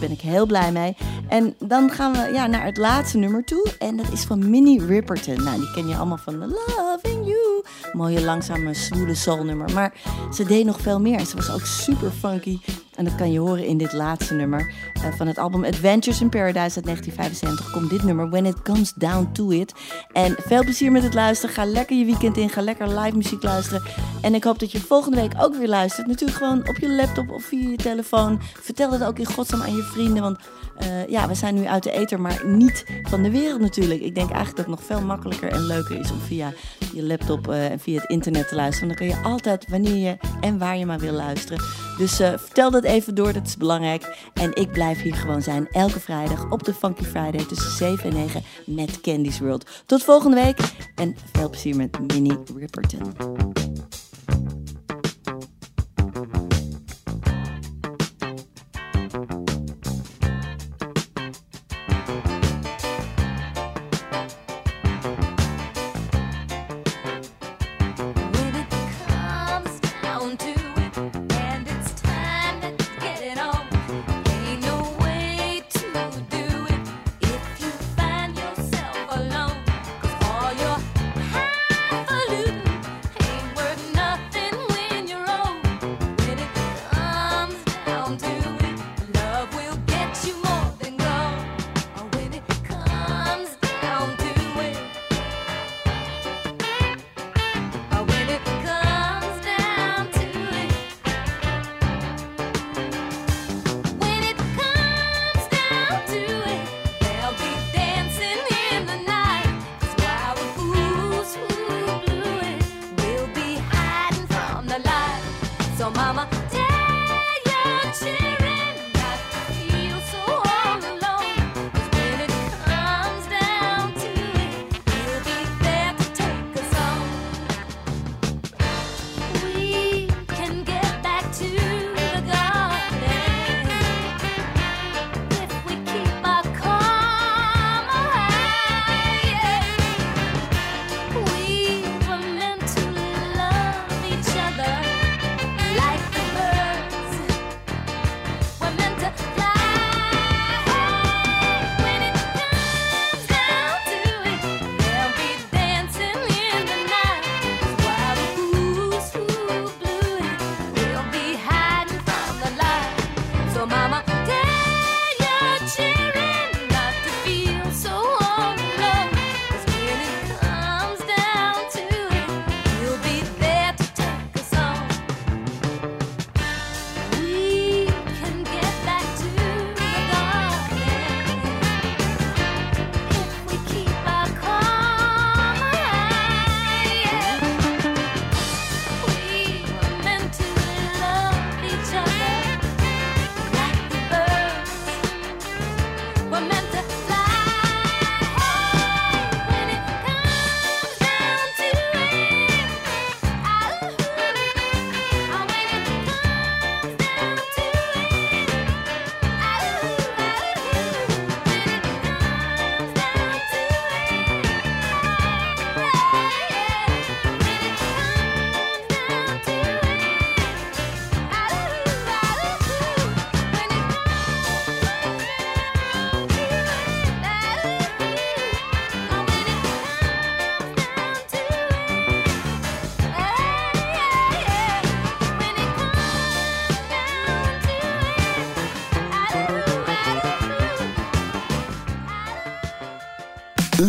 Ben 0.00 0.10
ik 0.10 0.20
heel 0.20 0.46
blij 0.46 0.72
mee. 0.72 0.96
En 1.28 1.54
dan 1.58 1.90
gaan 1.90 2.12
we 2.12 2.30
ja, 2.32 2.46
naar 2.46 2.64
het 2.64 2.76
laatste 2.76 3.18
nummer 3.18 3.44
toe. 3.44 3.72
En 3.78 3.96
dat 3.96 4.12
is 4.12 4.24
van 4.24 4.50
Minnie 4.50 4.86
Ripperton. 4.86 5.42
Nou, 5.44 5.56
die 5.56 5.70
ken 5.70 5.88
je 5.88 5.94
allemaal 5.94 6.18
van 6.18 6.38
Loving 6.38 7.26
You. 7.26 7.62
Mooie, 7.92 8.20
langzame, 8.20 8.74
zwoele 8.74 9.14
soulnummer. 9.14 9.72
Maar 9.74 9.92
ze 10.34 10.44
deed 10.44 10.64
nog 10.64 10.80
veel 10.80 11.00
meer. 11.00 11.26
Ze 11.26 11.36
was 11.36 11.50
ook 11.50 11.66
super 11.66 12.10
funky. 12.10 12.58
En 13.00 13.06
dat 13.06 13.14
kan 13.14 13.32
je 13.32 13.38
horen 13.38 13.64
in 13.64 13.78
dit 13.78 13.92
laatste 13.92 14.34
nummer. 14.34 14.72
Eh, 14.94 15.12
van 15.16 15.26
het 15.26 15.38
album 15.38 15.64
Adventures 15.64 16.20
in 16.20 16.28
Paradise 16.28 16.76
uit 16.76 16.84
1975 16.84 17.70
komt 17.70 17.90
dit 17.90 18.02
nummer 18.02 18.30
When 18.30 18.46
It 18.46 18.62
Comes 18.62 18.92
Down 18.94 19.28
To 19.32 19.50
It. 19.50 19.74
En 20.12 20.34
veel 20.38 20.62
plezier 20.62 20.92
met 20.92 21.02
het 21.02 21.14
luisteren. 21.14 21.54
Ga 21.54 21.64
lekker 21.64 21.96
je 21.96 22.04
weekend 22.04 22.36
in. 22.36 22.48
Ga 22.48 22.60
lekker 22.60 23.00
live 23.00 23.16
muziek 23.16 23.42
luisteren. 23.42 23.82
En 24.22 24.34
ik 24.34 24.44
hoop 24.44 24.58
dat 24.58 24.72
je 24.72 24.80
volgende 24.80 25.16
week 25.20 25.32
ook 25.38 25.54
weer 25.54 25.68
luistert. 25.68 26.06
Natuurlijk 26.06 26.38
gewoon 26.38 26.68
op 26.68 26.76
je 26.76 26.90
laptop 26.90 27.30
of 27.30 27.42
via 27.42 27.68
je 27.68 27.76
telefoon. 27.76 28.40
Vertel 28.60 28.90
het 28.90 29.04
ook 29.04 29.18
in 29.18 29.26
godsnaam 29.26 29.62
aan 29.62 29.76
je 29.76 29.82
vrienden. 29.82 30.22
Want 30.22 30.38
eh, 30.80 31.06
ja, 31.06 31.28
we 31.28 31.34
zijn 31.34 31.54
nu 31.54 31.66
uit 31.66 31.82
de 31.82 31.90
ether, 31.90 32.20
maar 32.20 32.42
niet 32.46 32.84
van 33.02 33.22
de 33.22 33.30
wereld 33.30 33.60
natuurlijk. 33.60 34.00
Ik 34.00 34.14
denk 34.14 34.30
eigenlijk 34.30 34.56
dat 34.56 34.66
het 34.66 34.74
nog 34.74 34.84
veel 34.84 35.06
makkelijker 35.06 35.52
en 35.52 35.66
leuker 35.66 35.98
is 35.98 36.10
om 36.10 36.20
via 36.20 36.52
je 36.94 37.02
laptop 37.02 37.48
eh, 37.48 37.70
en 37.70 37.80
via 37.80 38.00
het 38.00 38.10
internet 38.10 38.48
te 38.48 38.54
luisteren. 38.54 38.88
Dan 38.88 38.96
kun 38.96 39.06
je 39.06 39.22
altijd, 39.22 39.68
wanneer 39.68 39.96
je 39.96 40.16
en 40.40 40.58
waar 40.58 40.76
je 40.76 40.86
maar 40.86 40.98
wil 40.98 41.12
luisteren. 41.12 41.64
Dus 41.98 42.20
eh, 42.20 42.28
vertel 42.36 42.70
dat 42.70 42.84
even 42.84 43.14
door, 43.14 43.32
dat 43.32 43.46
is 43.46 43.56
belangrijk. 43.56 44.30
En 44.34 44.54
ik 44.54 44.72
blijf 44.72 45.02
hier 45.02 45.14
gewoon 45.14 45.42
zijn 45.42 45.68
elke 45.70 46.00
vrijdag 46.00 46.50
op 46.50 46.64
de 46.64 46.74
Funky 46.74 47.04
Friday 47.04 47.44
tussen 47.44 47.70
7 47.70 48.10
en 48.10 48.16
9 48.16 48.42
met 48.66 49.00
Candy's 49.00 49.38
World. 49.38 49.82
Tot 49.86 50.04
volgende 50.04 50.42
week 50.42 50.58
en 50.94 51.16
veel 51.32 51.50
plezier 51.50 51.76
met 51.76 52.12
Minnie 52.12 52.38
Ripperton. 52.56 53.12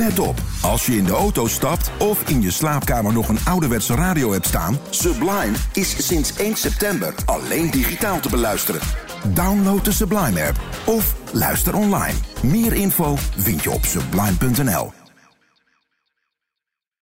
Let 0.02 0.20
op, 0.20 0.42
als 0.62 0.86
je 0.86 0.96
in 0.96 1.04
de 1.04 1.12
auto 1.12 1.48
stapt 1.48 1.92
of 1.98 2.30
in 2.30 2.42
je 2.42 2.52
slaapkamer 2.52 3.14
nog 3.14 3.28
een 3.28 3.40
ouderwetse 3.44 3.96
radio 3.96 4.32
hebt 4.32 4.46
staan... 4.48 4.78
Sublime 4.90 5.52
is 5.74 6.08
sinds 6.08 6.36
1 6.36 6.56
september 6.56 7.14
alleen 7.26 7.72
digitaal 7.72 8.20
te 8.20 8.30
beluisteren. 8.30 8.82
Download 9.28 9.84
de 9.84 9.92
Sublime 9.92 10.48
app 10.48 10.60
of 10.86 11.16
luister 11.32 11.76
online. 11.76 12.16
Meer 12.42 12.74
info 12.74 13.16
vind 13.38 13.64
je 13.64 13.72
op 13.72 13.86
sublime.nl. 13.86 15.01